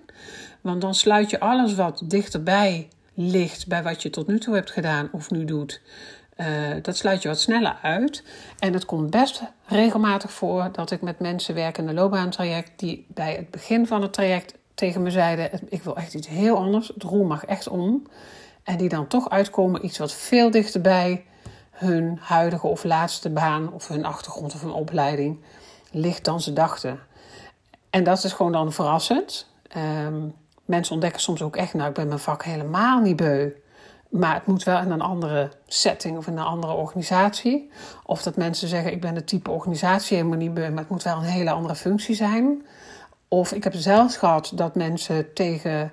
Want 0.62 0.82
dan 0.82 0.96
sluit 0.96 1.30
je 1.30 1.40
alles 1.40 1.76
wat 1.76 2.02
dichterbij 2.06 2.88
ligt 3.14 3.68
bij 3.68 3.84
wat 3.84 4.02
je 4.02 4.10
tot 4.10 4.28
nu 4.28 4.40
toe 4.40 4.56
hebt 4.56 4.72
gedaan 4.72 5.10
of 5.12 5.32
nu 5.32 5.46
doet. 5.46 5.82
Uh, 6.38 6.48
dat 6.82 6.98
sluit 6.98 7.22
je 7.22 7.28
wat 7.28 7.40
sneller 7.40 7.78
uit. 7.82 8.24
En 8.60 8.74
het 8.74 8.86
komt 8.86 9.10
best 9.10 9.42
regelmatig 9.66 10.32
voor 10.32 10.70
dat 10.72 10.92
ik 10.92 11.02
met 11.02 11.20
mensen 11.20 11.56
werk 11.56 11.78
in 11.78 11.88
een 11.88 11.94
loopbaantraject 11.94 12.72
die 12.76 13.06
bij 13.10 13.36
het 13.36 13.52
begin 13.52 13.88
van 13.88 14.02
het 14.02 14.14
traject 14.14 14.54
tegen 14.74 15.02
me 15.02 15.12
zeiden: 15.12 15.50
Ik 15.70 15.84
wil 15.84 15.96
echt 15.96 16.14
iets 16.14 16.28
heel 16.28 16.58
anders. 16.58 16.88
Het 16.88 17.04
roer 17.04 17.26
mag 17.26 17.46
echt 17.46 17.68
om. 17.68 18.08
En 18.64 18.78
die 18.78 18.90
dan 18.90 19.08
toch 19.08 19.30
uitkomen 19.30 19.86
iets 19.86 19.98
wat 19.98 20.14
veel 20.14 20.52
dichterbij 20.52 21.26
hun 21.72 22.18
huidige 22.22 22.68
of 22.68 22.84
laatste 22.84 23.30
baan 23.30 23.74
of 23.74 23.88
hun 23.88 24.06
achtergrond 24.06 24.54
of 24.54 24.62
hun 24.62 24.72
opleiding 24.72 25.40
ligt 25.92 26.26
dan 26.26 26.42
ze 26.42 26.54
dachten. 26.54 27.00
En 27.90 28.04
dat 28.04 28.24
is 28.24 28.34
gewoon 28.34 28.52
dan 28.52 28.74
verrassend. 28.74 29.48
Um, 30.06 30.34
mensen 30.66 30.94
ontdekken 30.94 31.22
soms 31.22 31.42
ook 31.42 31.56
echt, 31.56 31.74
nou 31.74 31.90
ik 31.90 31.96
ben 31.96 32.08
mijn 32.08 32.20
vak 32.20 32.44
helemaal 32.44 33.00
niet 33.00 33.16
beu. 33.16 33.50
Maar 34.10 34.34
het 34.34 34.46
moet 34.46 34.64
wel 34.64 34.82
in 34.82 34.92
een 34.92 35.02
andere 35.02 35.52
setting 35.68 36.18
of 36.18 36.28
in 36.28 36.38
een 36.38 36.46
andere 36.46 36.74
organisatie. 36.74 37.72
Of 38.06 38.24
dat 38.24 38.36
mensen 38.36 38.68
zeggen, 38.68 38.92
ik 38.92 39.02
ben 39.02 39.16
het 39.16 39.28
type 39.28 39.52
organisatie 39.52 40.18
helemaal 40.18 40.38
niet 40.38 40.54
maar 40.54 40.78
het 40.78 40.90
moet 40.90 41.04
wel 41.04 41.18
een 41.18 41.24
hele 41.24 41.52
andere 41.52 41.76
functie 41.76 42.16
zijn. 42.16 42.66
Of 43.28 43.52
ik 43.52 43.64
heb 43.64 43.74
zelfs 43.76 44.18
gehad 44.18 44.52
dat 44.56 44.76
mensen 44.76 45.34
tegen 45.34 45.92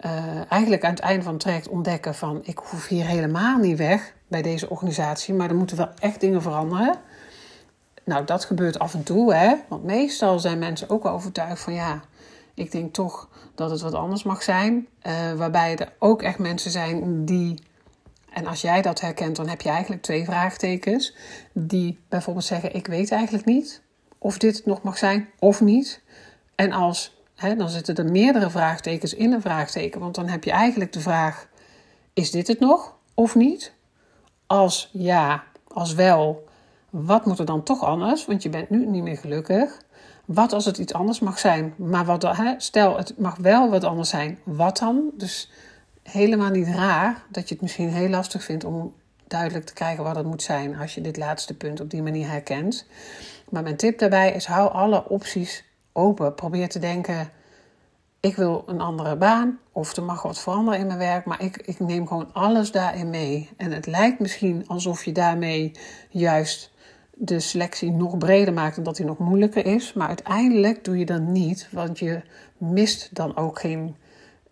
uh, 0.00 0.12
eigenlijk 0.48 0.84
aan 0.84 0.90
het 0.90 1.00
einde 1.00 1.22
van 1.22 1.32
het 1.32 1.42
traject 1.42 1.68
ontdekken 1.68 2.14
van 2.14 2.40
ik 2.42 2.58
hoef 2.58 2.86
hier 2.86 3.06
helemaal 3.06 3.58
niet 3.58 3.78
weg 3.78 4.14
bij 4.28 4.42
deze 4.42 4.70
organisatie, 4.70 5.34
maar 5.34 5.48
er 5.48 5.56
moeten 5.56 5.76
wel 5.76 5.90
echt 5.98 6.20
dingen 6.20 6.42
veranderen. 6.42 6.94
Nou, 8.04 8.24
dat 8.24 8.44
gebeurt 8.44 8.78
af 8.78 8.94
en 8.94 9.02
toe, 9.02 9.34
hè? 9.34 9.54
Want 9.68 9.84
meestal 9.84 10.38
zijn 10.38 10.58
mensen 10.58 10.90
ook 10.90 11.04
overtuigd 11.04 11.62
van 11.62 11.72
ja, 11.72 12.00
ik 12.56 12.72
denk 12.72 12.94
toch 12.94 13.28
dat 13.54 13.70
het 13.70 13.80
wat 13.80 13.94
anders 13.94 14.22
mag 14.22 14.42
zijn. 14.42 14.88
Uh, 15.06 15.32
waarbij 15.32 15.76
er 15.76 15.92
ook 15.98 16.22
echt 16.22 16.38
mensen 16.38 16.70
zijn 16.70 17.24
die, 17.24 17.58
en 18.30 18.46
als 18.46 18.60
jij 18.60 18.82
dat 18.82 19.00
herkent, 19.00 19.36
dan 19.36 19.48
heb 19.48 19.60
je 19.60 19.68
eigenlijk 19.68 20.02
twee 20.02 20.24
vraagtekens. 20.24 21.14
Die 21.52 21.98
bijvoorbeeld 22.08 22.44
zeggen: 22.44 22.74
Ik 22.74 22.86
weet 22.86 23.12
eigenlijk 23.12 23.44
niet 23.44 23.82
of 24.18 24.38
dit 24.38 24.66
nog 24.66 24.82
mag 24.82 24.98
zijn 24.98 25.28
of 25.38 25.60
niet. 25.60 26.02
En 26.54 26.72
als, 26.72 27.16
hè, 27.34 27.56
dan 27.56 27.68
zitten 27.68 27.96
er 27.96 28.10
meerdere 28.10 28.50
vraagtekens 28.50 29.14
in 29.14 29.32
een 29.32 29.40
vraagteken. 29.40 30.00
Want 30.00 30.14
dan 30.14 30.28
heb 30.28 30.44
je 30.44 30.50
eigenlijk 30.50 30.92
de 30.92 31.00
vraag: 31.00 31.48
Is 32.12 32.30
dit 32.30 32.46
het 32.46 32.60
nog 32.60 32.96
of 33.14 33.34
niet? 33.34 33.72
Als 34.46 34.90
ja, 34.92 35.44
als 35.68 35.94
wel, 35.94 36.48
wat 36.90 37.26
moet 37.26 37.38
er 37.38 37.44
dan 37.46 37.62
toch 37.62 37.84
anders? 37.84 38.26
Want 38.26 38.42
je 38.42 38.48
bent 38.48 38.70
nu 38.70 38.86
niet 38.86 39.02
meer 39.02 39.16
gelukkig. 39.16 39.80
Wat 40.26 40.52
als 40.52 40.64
het 40.64 40.78
iets 40.78 40.92
anders 40.92 41.20
mag 41.20 41.38
zijn? 41.38 41.74
Maar 41.76 42.04
wat, 42.04 42.22
hè, 42.22 42.54
stel, 42.56 42.96
het 42.96 43.18
mag 43.18 43.36
wel 43.36 43.70
wat 43.70 43.84
anders 43.84 44.08
zijn. 44.08 44.38
Wat 44.44 44.78
dan? 44.78 45.10
Dus 45.14 45.50
helemaal 46.02 46.50
niet 46.50 46.68
raar 46.68 47.22
dat 47.30 47.48
je 47.48 47.54
het 47.54 47.62
misschien 47.62 47.88
heel 47.88 48.08
lastig 48.08 48.42
vindt 48.42 48.64
om 48.64 48.94
duidelijk 49.26 49.64
te 49.64 49.72
krijgen 49.72 50.04
wat 50.04 50.16
het 50.16 50.26
moet 50.26 50.42
zijn 50.42 50.76
als 50.76 50.94
je 50.94 51.00
dit 51.00 51.16
laatste 51.16 51.56
punt 51.56 51.80
op 51.80 51.90
die 51.90 52.02
manier 52.02 52.28
herkent. 52.28 52.86
Maar 53.48 53.62
mijn 53.62 53.76
tip 53.76 53.98
daarbij 53.98 54.32
is: 54.32 54.46
hou 54.46 54.72
alle 54.72 55.08
opties 55.08 55.64
open. 55.92 56.34
Probeer 56.34 56.68
te 56.68 56.78
denken: 56.78 57.30
ik 58.20 58.36
wil 58.36 58.62
een 58.66 58.80
andere 58.80 59.16
baan 59.16 59.58
of 59.72 59.96
er 59.96 60.02
mag 60.02 60.22
wat 60.22 60.38
veranderen 60.38 60.80
in 60.80 60.86
mijn 60.86 60.98
werk, 60.98 61.24
maar 61.24 61.42
ik, 61.42 61.56
ik 61.56 61.78
neem 61.78 62.06
gewoon 62.06 62.32
alles 62.32 62.70
daarin 62.70 63.10
mee. 63.10 63.50
En 63.56 63.72
het 63.72 63.86
lijkt 63.86 64.20
misschien 64.20 64.64
alsof 64.66 65.04
je 65.04 65.12
daarmee 65.12 65.72
juist 66.10 66.74
de 67.18 67.40
selectie 67.40 67.90
nog 67.90 68.18
breder 68.18 68.54
maakt 68.54 68.76
en 68.76 68.82
dat 68.82 68.96
die 68.96 69.06
nog 69.06 69.18
moeilijker 69.18 69.66
is. 69.66 69.92
Maar 69.92 70.08
uiteindelijk 70.08 70.84
doe 70.84 70.98
je 70.98 71.06
dat 71.06 71.20
niet, 71.20 71.68
want 71.72 71.98
je 71.98 72.22
mist 72.58 73.14
dan 73.14 73.36
ook 73.36 73.58
geen 73.60 73.96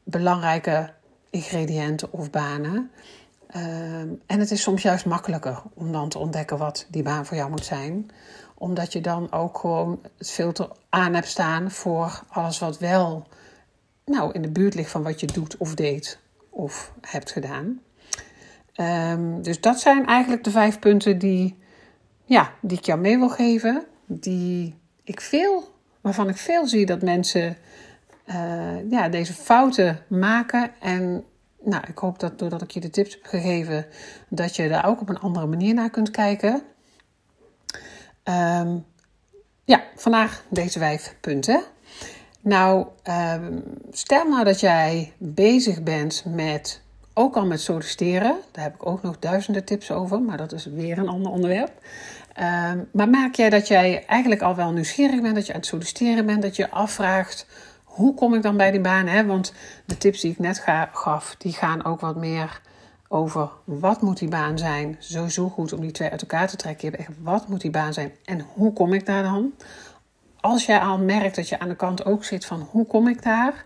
belangrijke 0.02 0.92
ingrediënten 1.30 2.12
of 2.12 2.30
banen. 2.30 2.90
Ehm, 3.46 4.08
en 4.26 4.40
het 4.40 4.50
is 4.50 4.62
soms 4.62 4.82
juist 4.82 5.06
makkelijker 5.06 5.62
om 5.74 5.92
dan 5.92 6.08
te 6.08 6.18
ontdekken 6.18 6.58
wat 6.58 6.86
die 6.90 7.02
baan 7.02 7.26
voor 7.26 7.36
jou 7.36 7.50
moet 7.50 7.64
zijn. 7.64 8.10
Omdat 8.54 8.92
je 8.92 9.00
dan 9.00 9.32
ook 9.32 9.58
gewoon 9.58 10.00
het 10.18 10.30
filter 10.30 10.68
aan 10.88 11.14
hebt 11.14 11.28
staan 11.28 11.70
voor 11.70 12.22
alles 12.28 12.58
wat 12.58 12.78
wel 12.78 13.26
nou, 14.04 14.32
in 14.32 14.42
de 14.42 14.50
buurt 14.50 14.74
ligt 14.74 14.90
van 14.90 15.02
wat 15.02 15.20
je 15.20 15.26
doet 15.26 15.56
of 15.56 15.74
deed 15.74 16.18
of 16.50 16.92
hebt 17.00 17.30
gedaan. 17.30 17.80
Ehm, 18.72 19.42
dus 19.42 19.60
dat 19.60 19.80
zijn 19.80 20.06
eigenlijk 20.06 20.44
de 20.44 20.50
vijf 20.50 20.78
punten 20.78 21.18
die 21.18 21.62
ja, 22.24 22.52
die 22.60 22.78
ik 22.78 22.84
jou 22.84 23.00
mee 23.00 23.18
wil 23.18 23.28
geven. 23.28 23.84
Die 24.06 24.74
ik 25.04 25.20
veel, 25.20 25.74
waarvan 26.00 26.28
ik 26.28 26.36
veel 26.36 26.66
zie 26.66 26.86
dat 26.86 27.02
mensen 27.02 27.56
uh, 28.26 28.90
ja, 28.90 29.08
deze 29.08 29.32
fouten 29.32 30.04
maken. 30.08 30.70
En 30.80 31.24
nou, 31.64 31.82
ik 31.86 31.98
hoop 31.98 32.18
dat 32.18 32.38
doordat 32.38 32.62
ik 32.62 32.70
je 32.70 32.80
de 32.80 32.90
tips 32.90 33.12
heb 33.14 33.24
gegeven, 33.26 33.86
dat 34.28 34.56
je 34.56 34.68
daar 34.68 34.86
ook 34.86 35.00
op 35.00 35.08
een 35.08 35.18
andere 35.18 35.46
manier 35.46 35.74
naar 35.74 35.90
kunt 35.90 36.10
kijken. 36.10 36.62
Um, 38.24 38.84
ja, 39.64 39.84
vandaag 39.96 40.44
deze 40.48 40.78
vijf 40.78 41.16
punten. 41.20 41.62
Nou, 42.40 42.86
um, 43.34 43.62
stel 43.90 44.28
nou 44.28 44.44
dat 44.44 44.60
jij 44.60 45.12
bezig 45.18 45.82
bent 45.82 46.24
met 46.26 46.82
ook 47.14 47.36
al 47.36 47.46
met 47.46 47.60
solliciteren. 47.60 48.36
Daar 48.52 48.64
heb 48.64 48.74
ik 48.74 48.86
ook 48.86 49.02
nog 49.02 49.18
duizenden 49.18 49.64
tips 49.64 49.90
over, 49.90 50.22
maar 50.22 50.36
dat 50.36 50.52
is 50.52 50.64
weer 50.64 50.98
een 50.98 51.08
ander 51.08 51.32
onderwerp. 51.32 51.72
Ehm, 52.32 52.78
maar 52.92 53.08
maak 53.08 53.34
jij 53.34 53.50
dat 53.50 53.68
jij 53.68 54.04
eigenlijk 54.06 54.42
al 54.42 54.54
wel 54.54 54.72
nieuwsgierig 54.72 55.22
bent, 55.22 55.34
dat 55.34 55.46
je 55.46 55.52
aan 55.52 55.58
het 55.58 55.68
solliciteren 55.68 56.26
bent, 56.26 56.42
dat 56.42 56.56
je 56.56 56.70
afvraagt 56.70 57.46
hoe 57.94 58.14
kom 58.14 58.34
ik 58.34 58.42
dan 58.42 58.56
bij 58.56 58.70
die 58.70 58.80
baan? 58.80 59.06
Hè? 59.06 59.26
Want 59.26 59.52
de 59.84 59.98
tips 59.98 60.20
die 60.20 60.30
ik 60.30 60.38
net 60.38 60.64
gaf, 60.92 61.34
die 61.38 61.52
gaan 61.52 61.84
ook 61.84 62.00
wat 62.00 62.16
meer 62.16 62.60
over 63.08 63.50
wat 63.64 64.02
moet 64.02 64.18
die 64.18 64.28
baan 64.28 64.58
zijn. 64.58 64.96
Sowieso 64.98 65.48
goed 65.48 65.72
om 65.72 65.80
die 65.80 65.90
twee 65.90 66.10
uit 66.10 66.20
elkaar 66.20 66.48
te 66.48 66.56
trekken. 66.56 66.90
Je 66.90 66.96
hebt 66.96 67.08
echt 67.08 67.18
wat 67.22 67.48
moet 67.48 67.60
die 67.60 67.70
baan 67.70 67.92
zijn 67.92 68.12
en 68.24 68.46
hoe 68.54 68.72
kom 68.72 68.92
ik 68.92 69.06
daar 69.06 69.22
dan? 69.22 69.52
Als 70.40 70.66
jij 70.66 70.78
al 70.78 70.98
merkt 70.98 71.36
dat 71.36 71.48
je 71.48 71.58
aan 71.58 71.68
de 71.68 71.76
kant 71.76 72.04
ook 72.04 72.24
zit 72.24 72.44
van 72.44 72.68
hoe 72.70 72.86
kom 72.86 73.08
ik 73.08 73.22
daar? 73.22 73.64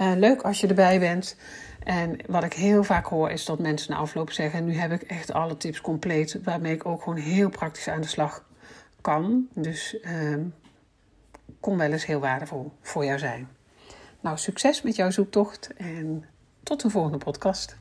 Uh, 0.00 0.12
leuk 0.16 0.42
als 0.42 0.60
je 0.60 0.66
erbij 0.66 0.98
bent. 0.98 1.36
En 1.84 2.16
wat 2.26 2.44
ik 2.44 2.52
heel 2.52 2.84
vaak 2.84 3.06
hoor 3.06 3.30
is 3.30 3.44
dat 3.44 3.58
mensen 3.58 3.90
na 3.90 3.96
afloop 3.96 4.30
zeggen: 4.30 4.64
Nu 4.64 4.74
heb 4.74 4.92
ik 4.92 5.02
echt 5.02 5.32
alle 5.32 5.56
tips 5.56 5.80
compleet, 5.80 6.38
waarmee 6.44 6.74
ik 6.74 6.86
ook 6.86 7.02
gewoon 7.02 7.18
heel 7.18 7.48
praktisch 7.48 7.88
aan 7.88 8.00
de 8.00 8.06
slag 8.06 8.44
kan. 9.00 9.46
Dus 9.54 9.96
uh, 10.02 10.36
kon 11.66 11.76
wel 11.76 11.92
eens 11.92 12.06
heel 12.06 12.20
waardevol 12.20 12.72
voor 12.80 13.04
jou 13.04 13.18
zijn. 13.18 13.48
Nou, 14.20 14.38
succes 14.38 14.82
met 14.82 14.96
jouw 14.96 15.10
zoektocht 15.10 15.70
en 15.76 16.24
tot 16.62 16.82
de 16.82 16.90
volgende 16.90 17.18
podcast. 17.18 17.76